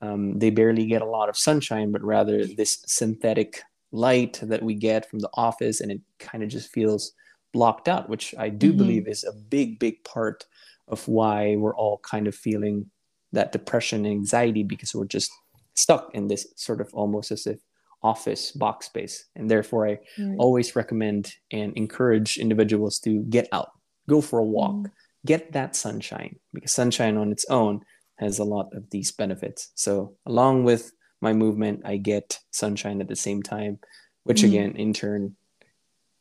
um, 0.01 0.38
they 0.39 0.49
barely 0.49 0.86
get 0.86 1.01
a 1.01 1.06
lot 1.17 1.29
of 1.29 1.38
sunshine 1.38 1.89
but 1.89 2.03
rather 2.03 2.45
this 2.45 2.84
synthetic 2.86 3.62
light 3.93 4.41
that 4.43 4.62
we 4.62 4.73
get 4.73 5.10
from 5.10 5.19
the 5.19 5.29
office 5.36 5.79
and 5.79 5.89
it 5.89 6.01
kind 6.19 6.43
of 6.43 6.49
just 6.49 6.69
feels 6.69 7.13
blocked 7.54 7.88
out, 7.88 8.10
which 8.10 8.36
I 8.38 8.50
do 8.50 8.70
mm-hmm. 8.70 8.78
believe 8.78 9.08
is 9.08 9.24
a 9.24 9.32
big, 9.32 9.80
big 9.80 10.04
part 10.04 10.46
of 10.88 11.08
why 11.08 11.56
we're 11.56 11.76
all 11.76 12.00
kind 12.00 12.28
of 12.28 12.36
feeling 12.36 12.89
that 13.32 13.52
depression 13.52 14.06
and 14.06 14.13
anxiety 14.13 14.63
because 14.63 14.94
we're 14.94 15.06
just 15.06 15.32
stuck 15.76 16.13
in 16.13 16.28
this 16.28 16.48
sort 16.56 16.82
of 16.82 16.94
almost 16.94 17.32
as 17.32 17.48
if 17.48 17.60
office 18.04 18.52
box 18.52 18.88
space. 18.88 19.26
And 19.36 19.50
therefore, 19.50 19.88
I 19.88 20.00
right. 20.20 20.36
always 20.38 20.76
recommend 20.76 21.34
and 21.52 21.74
encourage 21.76 22.38
individuals 22.38 23.00
to 23.00 23.24
get 23.24 23.48
out, 23.52 23.72
go 24.10 24.22
for 24.22 24.39
a 24.39 24.44
walk, 24.44 24.76
mm. 24.76 24.92
get 25.26 25.54
that 25.54 25.76
sunshine 25.76 26.36
because 26.54 26.74
sunshine 26.74 27.18
on 27.18 27.32
its 27.32 27.46
own 27.50 27.82
has 28.18 28.39
a 28.39 28.44
lot 28.44 28.70
of 28.74 28.89
these 28.89 29.12
benefits. 29.12 29.72
So, 29.76 30.16
along 30.26 30.66
with 30.66 30.92
my 31.22 31.34
movement, 31.34 31.82
I 31.86 31.98
get 31.98 32.39
sunshine 32.52 33.02
at 33.02 33.08
the 33.08 33.16
same 33.16 33.42
time, 33.42 33.80
which 34.24 34.42
mm. 34.42 34.50
again, 34.50 34.76
in 34.76 34.94
turn, 34.94 35.36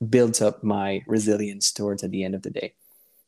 builds 0.09 0.41
up 0.41 0.62
my 0.62 1.03
resilience 1.07 1.73
towards 1.73 2.03
at 2.03 2.11
the 2.11 2.25
end 2.25 2.35
of 2.35 2.43
the 2.43 2.51
day. 2.51 2.75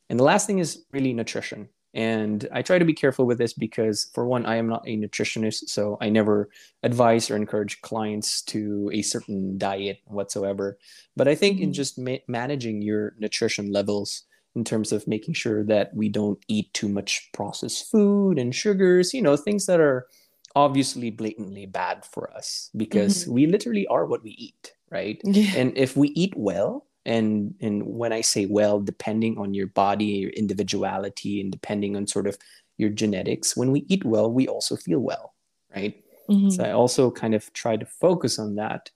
And 0.08 0.18
the 0.18 0.24
last 0.24 0.46
thing 0.46 0.58
is 0.58 0.84
really 0.92 1.12
nutrition. 1.12 1.68
And 1.94 2.48
I 2.52 2.62
try 2.62 2.78
to 2.78 2.84
be 2.84 2.92
careful 2.92 3.24
with 3.24 3.38
this 3.38 3.52
because, 3.52 4.10
for 4.12 4.26
one, 4.26 4.46
I 4.46 4.56
am 4.56 4.68
not 4.68 4.82
a 4.86 4.96
nutritionist, 4.96 5.68
so 5.68 5.96
I 6.00 6.08
never 6.08 6.50
advise 6.82 7.30
or 7.30 7.36
encourage 7.36 7.80
clients 7.82 8.42
to 8.42 8.90
a 8.92 9.02
certain 9.02 9.58
diet 9.58 9.98
whatsoever. 10.06 10.76
But 11.16 11.28
I 11.28 11.36
think 11.36 11.60
in 11.60 11.66
mm-hmm. 11.66 11.72
just 11.72 11.96
ma- 11.96 12.16
managing 12.26 12.82
your 12.82 13.14
nutrition 13.20 13.70
levels, 13.70 14.24
in 14.56 14.64
terms 14.64 14.92
of 14.92 15.06
making 15.08 15.34
sure 15.34 15.64
that 15.64 15.94
we 15.94 16.08
don't 16.08 16.38
eat 16.48 16.72
too 16.74 16.88
much 16.88 17.30
processed 17.32 17.90
food 17.90 18.38
and 18.38 18.54
sugars, 18.54 19.12
you 19.12 19.22
know, 19.22 19.36
things 19.36 19.66
that 19.66 19.80
are 19.80 20.06
obviously 20.56 21.10
blatantly 21.10 21.66
bad 21.66 22.04
for 22.04 22.30
us 22.32 22.70
because 22.76 23.24
mm-hmm. 23.24 23.32
we 23.32 23.46
literally 23.46 23.86
are 23.88 24.06
what 24.06 24.22
we 24.22 24.30
eat 24.30 24.72
right 24.90 25.20
yeah. 25.24 25.52
and 25.56 25.76
if 25.76 25.96
we 25.96 26.08
eat 26.08 26.32
well 26.36 26.86
and 27.06 27.54
and 27.60 27.84
when 27.86 28.12
i 28.12 28.20
say 28.20 28.46
well 28.46 28.80
depending 28.80 29.36
on 29.38 29.54
your 29.54 29.66
body 29.68 30.04
your 30.04 30.30
individuality 30.30 31.40
and 31.40 31.50
depending 31.52 31.96
on 31.96 32.06
sort 32.06 32.26
of 32.26 32.36
your 32.76 32.90
genetics 32.90 33.56
when 33.56 33.70
we 33.70 33.84
eat 33.88 34.04
well 34.04 34.30
we 34.30 34.48
also 34.48 34.76
feel 34.76 35.00
well 35.00 35.34
right 35.74 36.02
mm-hmm. 36.28 36.50
so 36.50 36.64
i 36.64 36.70
also 36.70 37.10
kind 37.10 37.34
of 37.34 37.52
try 37.52 37.76
to 37.76 37.86
focus 37.86 38.38
on 38.38 38.54
that 38.54 38.90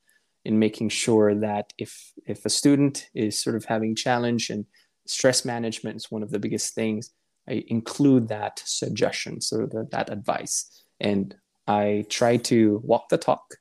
in 0.45 0.59
making 0.59 0.89
sure 0.89 1.35
that 1.35 1.73
if 1.79 2.13
if 2.27 2.45
a 2.45 2.51
student 2.51 3.09
is 3.15 3.41
sort 3.41 3.57
of 3.57 3.65
having 3.65 3.95
challenge 3.95 4.51
and 4.51 4.65
stress 5.07 5.45
management 5.45 5.97
is 5.97 6.11
one 6.11 6.23
of 6.23 6.31
the 6.31 6.39
biggest 6.39 6.75
things 6.75 7.11
i 7.49 7.63
include 7.69 8.29
that 8.29 8.63
suggestion 8.65 9.41
so 9.41 9.67
that, 9.67 9.91
that 9.91 10.11
advice 10.11 10.85
and 11.01 11.37
I 11.69 12.07
try 12.09 12.39
to 12.39 12.81
walk 12.83 13.11
the 13.11 13.19
talk 13.19 13.55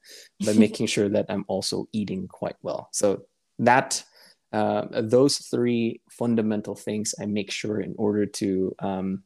by 0.46 0.54
making 0.66 0.88
sure 0.88 1.10
that 1.10 1.26
I'm 1.30 1.46
also 1.48 1.88
eating 1.92 2.28
quite 2.28 2.56
well. 2.62 2.90
So 2.94 3.24
that 3.60 4.04
uh, 4.54 4.86
those 5.02 5.38
three 5.38 6.02
fundamental 6.10 6.74
things 6.74 7.14
I 7.22 7.26
make 7.26 7.52
sure 7.52 7.82
in 7.82 7.94
order 7.98 8.26
to 8.26 8.74
um, 8.80 9.24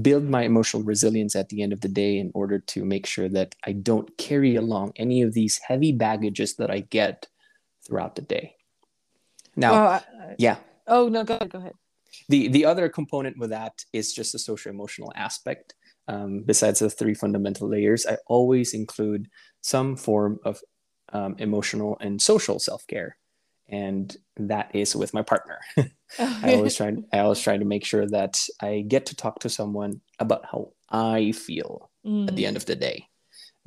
build 0.00 0.24
my 0.24 0.42
emotional 0.42 0.82
resilience 0.82 1.36
at 1.36 1.50
the 1.50 1.62
end 1.62 1.72
of 1.74 1.82
the 1.82 1.88
day, 1.88 2.18
in 2.18 2.30
order 2.34 2.58
to 2.58 2.84
make 2.84 3.06
sure 3.06 3.28
that 3.28 3.54
I 3.64 3.72
don't 3.72 4.16
carry 4.16 4.56
along 4.56 4.92
any 4.96 5.20
of 5.20 5.34
these 5.34 5.58
heavy 5.58 5.92
baggages 5.92 6.56
that 6.56 6.70
I 6.70 6.80
get 6.80 7.28
throughout 7.86 8.16
the 8.16 8.22
day. 8.22 8.56
Now, 9.54 9.72
well, 9.72 9.86
I, 9.88 10.34
yeah. 10.38 10.56
Oh 10.86 11.08
no, 11.08 11.24
go 11.24 11.36
ahead. 11.36 11.50
Go 11.50 11.58
ahead. 11.58 11.74
The 12.28 12.48
the 12.48 12.64
other 12.64 12.88
component 12.88 13.38
with 13.38 13.50
that 13.50 13.84
is 13.92 14.12
just 14.12 14.32
the 14.32 14.38
social 14.38 14.70
emotional 14.70 15.12
aspect 15.14 15.74
um, 16.08 16.42
besides 16.44 16.80
the 16.80 16.90
three 16.90 17.14
fundamental 17.14 17.68
layers, 17.68 18.06
I 18.06 18.18
always 18.26 18.74
include 18.74 19.28
some 19.60 19.96
form 19.96 20.38
of 20.44 20.60
um, 21.12 21.36
emotional 21.38 21.96
and 22.00 22.20
social 22.20 22.58
self 22.58 22.86
care. 22.86 23.16
and 23.68 24.16
that 24.36 24.70
is 24.74 24.94
with 24.94 25.12
my 25.12 25.22
partner. 25.22 25.58
I 26.18 26.54
always 26.54 26.76
try 26.76 26.92
I 27.12 27.18
always 27.18 27.40
try 27.40 27.56
to 27.56 27.64
make 27.64 27.84
sure 27.84 28.06
that 28.06 28.46
I 28.60 28.84
get 28.86 29.06
to 29.06 29.16
talk 29.16 29.40
to 29.40 29.48
someone 29.48 30.00
about 30.20 30.44
how 30.46 30.72
I 30.90 31.32
feel 31.32 31.90
mm. 32.06 32.28
at 32.28 32.36
the 32.36 32.46
end 32.46 32.56
of 32.56 32.66
the 32.66 32.76
day. 32.76 33.08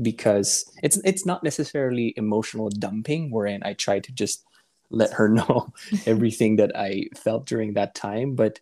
Because 0.02 0.64
it's 0.82 0.98
it's 1.04 1.26
not 1.26 1.44
necessarily 1.44 2.14
emotional 2.16 2.70
dumping 2.70 3.32
wherein 3.32 3.62
I 3.64 3.74
try 3.74 4.00
to 4.00 4.12
just 4.14 4.46
let 4.90 5.12
her 5.14 5.28
know 5.40 5.74
everything 6.06 6.56
that 6.58 6.72
I 6.76 7.10
felt 7.16 7.46
during 7.46 7.74
that 7.74 7.96
time, 7.96 8.36
but 8.36 8.60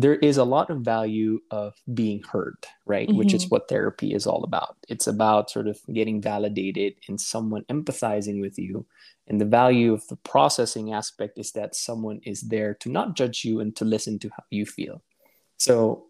there 0.00 0.16
is 0.16 0.36
a 0.36 0.44
lot 0.44 0.70
of 0.70 0.80
value 0.80 1.40
of 1.50 1.74
being 1.92 2.22
heard, 2.22 2.66
right? 2.86 3.08
Mm-hmm. 3.08 3.18
Which 3.18 3.34
is 3.34 3.44
mm-hmm. 3.44 3.54
what 3.54 3.68
therapy 3.68 4.14
is 4.14 4.26
all 4.26 4.44
about. 4.44 4.76
It's 4.88 5.06
about 5.06 5.50
sort 5.50 5.66
of 5.66 5.80
getting 5.92 6.20
validated 6.20 6.94
and 7.08 7.20
someone 7.20 7.64
empathizing 7.64 8.40
with 8.40 8.58
you 8.58 8.86
and 9.28 9.40
the 9.40 9.44
value 9.44 9.92
of 9.92 10.06
the 10.08 10.16
processing 10.16 10.92
aspect 10.92 11.38
is 11.38 11.52
that 11.52 11.74
someone 11.74 12.20
is 12.24 12.40
there 12.40 12.74
to 12.74 12.88
not 12.88 13.14
judge 13.14 13.44
you 13.44 13.60
and 13.60 13.76
to 13.76 13.84
listen 13.84 14.18
to 14.20 14.30
how 14.30 14.42
you 14.50 14.64
feel. 14.64 15.02
So 15.58 16.06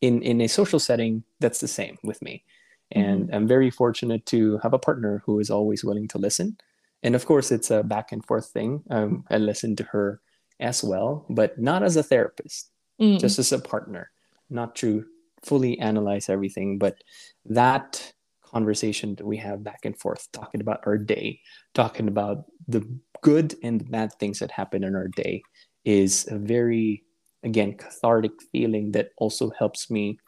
in 0.00 0.22
in 0.22 0.40
a 0.40 0.48
social 0.48 0.80
setting, 0.80 1.22
that's 1.38 1.60
the 1.60 1.68
same 1.68 1.98
with 2.02 2.20
me. 2.20 2.44
And 2.90 3.26
mm-hmm. 3.26 3.34
I'm 3.34 3.46
very 3.46 3.70
fortunate 3.70 4.26
to 4.26 4.58
have 4.58 4.74
a 4.74 4.78
partner 4.78 5.22
who 5.24 5.38
is 5.38 5.48
always 5.48 5.84
willing 5.84 6.08
to 6.08 6.18
listen. 6.18 6.58
And 7.04 7.14
of 7.14 7.24
course, 7.24 7.52
it's 7.52 7.70
a 7.70 7.84
back 7.84 8.10
and 8.10 8.24
forth 8.26 8.46
thing. 8.46 8.82
Um, 8.90 9.24
I 9.30 9.38
listen 9.38 9.76
to 9.76 9.84
her 9.84 10.20
as 10.58 10.82
well, 10.82 11.24
but 11.30 11.58
not 11.58 11.82
as 11.82 11.96
a 11.96 12.02
therapist, 12.02 12.70
just 13.00 13.38
as 13.38 13.52
a 13.52 13.58
partner, 13.58 14.10
not 14.50 14.76
to 14.76 15.06
fully 15.42 15.78
analyze 15.78 16.28
everything. 16.28 16.78
But 16.78 17.02
that 17.46 18.12
conversation 18.44 19.14
that 19.14 19.26
we 19.26 19.38
have 19.38 19.64
back 19.64 19.80
and 19.84 19.98
forth, 19.98 20.28
talking 20.32 20.60
about 20.60 20.80
our 20.84 20.98
day, 20.98 21.40
talking 21.74 22.08
about 22.08 22.44
the 22.68 22.86
good 23.22 23.54
and 23.62 23.80
the 23.80 23.84
bad 23.84 24.12
things 24.14 24.38
that 24.40 24.50
happen 24.50 24.84
in 24.84 24.94
our 24.94 25.08
day, 25.08 25.42
is 25.84 26.28
a 26.30 26.36
very, 26.36 27.04
again, 27.42 27.74
cathartic 27.74 28.32
feeling 28.52 28.92
that 28.92 29.10
also 29.16 29.50
helps 29.58 29.90
me 29.90 30.18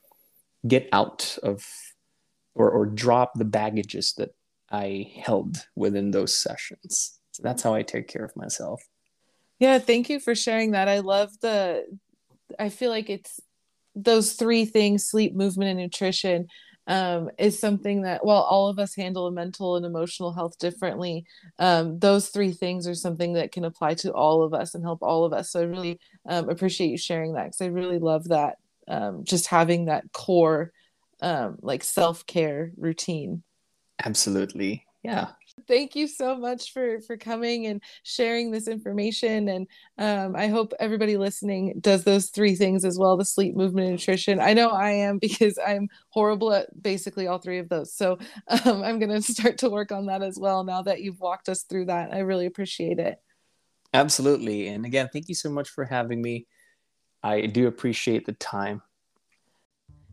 get 0.67 0.89
out 0.93 1.37
of 1.43 1.67
or, 2.55 2.71
or 2.71 2.87
drop 2.87 3.33
the 3.35 3.45
baggages 3.45 4.15
that 4.17 4.31
I 4.71 5.11
held 5.23 5.67
within 5.77 6.11
those 6.11 6.35
sessions. 6.37 7.19
So 7.33 7.43
that's 7.43 7.63
how 7.63 7.75
I 7.75 7.83
take 7.83 8.09
care 8.09 8.25
of 8.25 8.37
myself. 8.37 8.83
Yeah, 9.59 9.79
thank 9.79 10.09
you 10.09 10.21
for 10.21 10.35
sharing 10.35 10.73
that. 10.73 10.89
I 10.89 11.01
love 11.01 11.31
the, 11.41 11.85
I 12.59 12.69
feel 12.69 12.91
like 12.91 13.11
it's 13.11 13.41
those 13.95 14.35
three 14.35 14.65
things 14.65 15.05
sleep, 15.05 15.35
movement, 15.35 15.71
and 15.71 15.79
nutrition 15.79 16.49
um, 16.87 17.31
is 17.39 17.59
something 17.59 18.03
that 18.03 18.25
while 18.25 18.43
all 18.43 18.69
of 18.69 18.79
us 18.79 18.95
handle 18.95 19.31
mental 19.31 19.77
and 19.77 19.87
emotional 19.87 20.33
health 20.33 20.59
differently. 20.59 21.25
Um, 21.59 21.99
those 21.99 22.29
three 22.29 22.53
things 22.53 22.89
are 22.89 22.95
something 22.95 23.35
that 23.35 23.53
can 23.53 23.65
apply 23.65 23.95
to 23.95 24.13
all 24.13 24.43
of 24.43 24.53
us 24.53 24.75
and 24.75 24.83
help 24.83 25.03
all 25.03 25.25
of 25.25 25.33
us. 25.33 25.51
So 25.51 25.61
i 25.61 25.65
really 25.65 26.01
um, 26.29 26.49
appreciate 26.49 26.89
you 26.89 26.99
sharing 26.99 27.35
that 27.35 27.45
because 27.45 27.61
i 27.61 27.67
really 27.67 27.99
love 27.99 28.29
that 28.29 28.57
um, 28.89 29.23
just 29.25 29.47
having 29.47 29.85
that 29.85 30.11
core 30.13 30.73
um, 31.21 31.57
like 31.63 31.85
self-care 31.85 32.73
routine. 32.77 33.45
Absolutely. 34.05 34.85
Yeah 35.05 35.29
thank 35.67 35.95
you 35.95 36.07
so 36.07 36.37
much 36.37 36.73
for 36.73 37.01
for 37.01 37.17
coming 37.17 37.67
and 37.67 37.83
sharing 38.03 38.51
this 38.51 38.69
information 38.69 39.49
and 39.49 39.67
um, 39.99 40.37
i 40.37 40.47
hope 40.49 40.73
everybody 40.81 41.17
listening 41.17 41.79
does 41.81 42.05
those 42.05 42.31
three 42.31 42.55
things 42.55 42.85
as 42.85 42.99
well 42.99 43.17
the 43.17 43.25
sleep 43.25 43.55
movement 43.57 43.87
and 43.87 43.97
nutrition. 43.97 44.41
I 44.41 44.53
know 44.53 44.69
i 44.71 44.91
am 44.91 45.19
because 45.21 45.59
i'm 45.65 45.89
horrible 46.11 46.53
at 46.53 46.83
basically 46.83 47.27
all 47.27 47.39
three 47.39 47.59
of 47.59 47.69
those 47.69 47.95
so 47.95 48.19
um, 48.49 48.83
i'm 48.83 48.99
going 48.99 49.11
to 49.11 49.23
start 49.23 49.59
to 49.59 49.71
work 49.71 49.93
on 49.93 50.07
that 50.07 50.23
as 50.23 50.39
well 50.39 50.65
now 50.65 50.83
that 50.83 51.01
you've 51.01 51.21
walked 51.21 51.49
us 51.49 51.63
through 51.63 51.87
that. 51.87 52.13
I 52.13 52.21
really 52.21 52.47
appreciate 52.47 52.99
it. 52.99 53.19
Absolutely 53.95 54.69
and 54.69 54.85
again 54.87 55.09
thank 55.13 55.29
you 55.29 55.35
so 55.35 55.51
much 55.51 55.69
for 55.69 55.85
having 55.85 56.21
me. 56.21 56.47
I 57.23 57.47
do 57.47 57.69
appreciate 57.69 58.27
the 58.27 58.33
time 58.33 58.83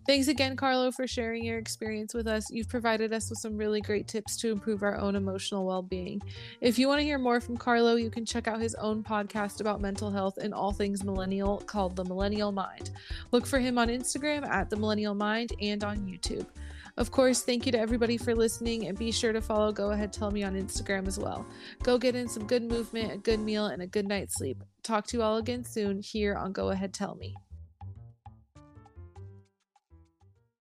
Thanks 0.09 0.27
again, 0.27 0.55
Carlo, 0.55 0.91
for 0.91 1.05
sharing 1.05 1.45
your 1.45 1.59
experience 1.59 2.15
with 2.15 2.25
us. 2.25 2.49
You've 2.49 2.67
provided 2.67 3.13
us 3.13 3.29
with 3.29 3.37
some 3.37 3.55
really 3.55 3.79
great 3.79 4.07
tips 4.07 4.37
to 4.37 4.49
improve 4.49 4.81
our 4.81 4.97
own 4.97 5.15
emotional 5.15 5.67
well 5.67 5.83
being. 5.83 6.19
If 6.61 6.79
you 6.79 6.87
want 6.87 6.97
to 6.97 7.03
hear 7.03 7.19
more 7.19 7.39
from 7.39 7.57
Carlo, 7.57 7.93
you 7.93 8.09
can 8.09 8.25
check 8.25 8.47
out 8.47 8.59
his 8.59 8.73
own 8.73 9.03
podcast 9.03 9.61
about 9.61 9.81
mental 9.81 10.09
health 10.09 10.39
and 10.39 10.51
all 10.51 10.71
things 10.71 11.03
millennial 11.03 11.59
called 11.59 11.95
The 11.95 12.05
Millennial 12.05 12.51
Mind. 12.51 12.89
Look 13.31 13.45
for 13.45 13.59
him 13.59 13.77
on 13.77 13.89
Instagram 13.89 14.47
at 14.47 14.71
The 14.71 14.77
Millennial 14.77 15.13
Mind 15.13 15.53
and 15.61 15.83
on 15.83 15.99
YouTube. 15.99 16.47
Of 16.97 17.11
course, 17.11 17.43
thank 17.43 17.67
you 17.67 17.71
to 17.73 17.79
everybody 17.79 18.17
for 18.17 18.33
listening 18.33 18.87
and 18.87 18.97
be 18.97 19.11
sure 19.11 19.31
to 19.31 19.41
follow 19.41 19.71
Go 19.71 19.91
Ahead 19.91 20.11
Tell 20.11 20.31
Me 20.31 20.41
on 20.41 20.55
Instagram 20.55 21.05
as 21.05 21.19
well. 21.19 21.45
Go 21.83 21.99
get 21.99 22.15
in 22.15 22.27
some 22.27 22.47
good 22.47 22.63
movement, 22.63 23.13
a 23.13 23.17
good 23.17 23.41
meal, 23.41 23.67
and 23.67 23.83
a 23.83 23.87
good 23.87 24.07
night's 24.07 24.39
sleep. 24.39 24.63
Talk 24.81 25.05
to 25.05 25.17
you 25.17 25.21
all 25.21 25.37
again 25.37 25.63
soon 25.63 25.99
here 25.99 26.33
on 26.33 26.51
Go 26.51 26.69
Ahead 26.69 26.95
Tell 26.95 27.13
Me. 27.13 27.35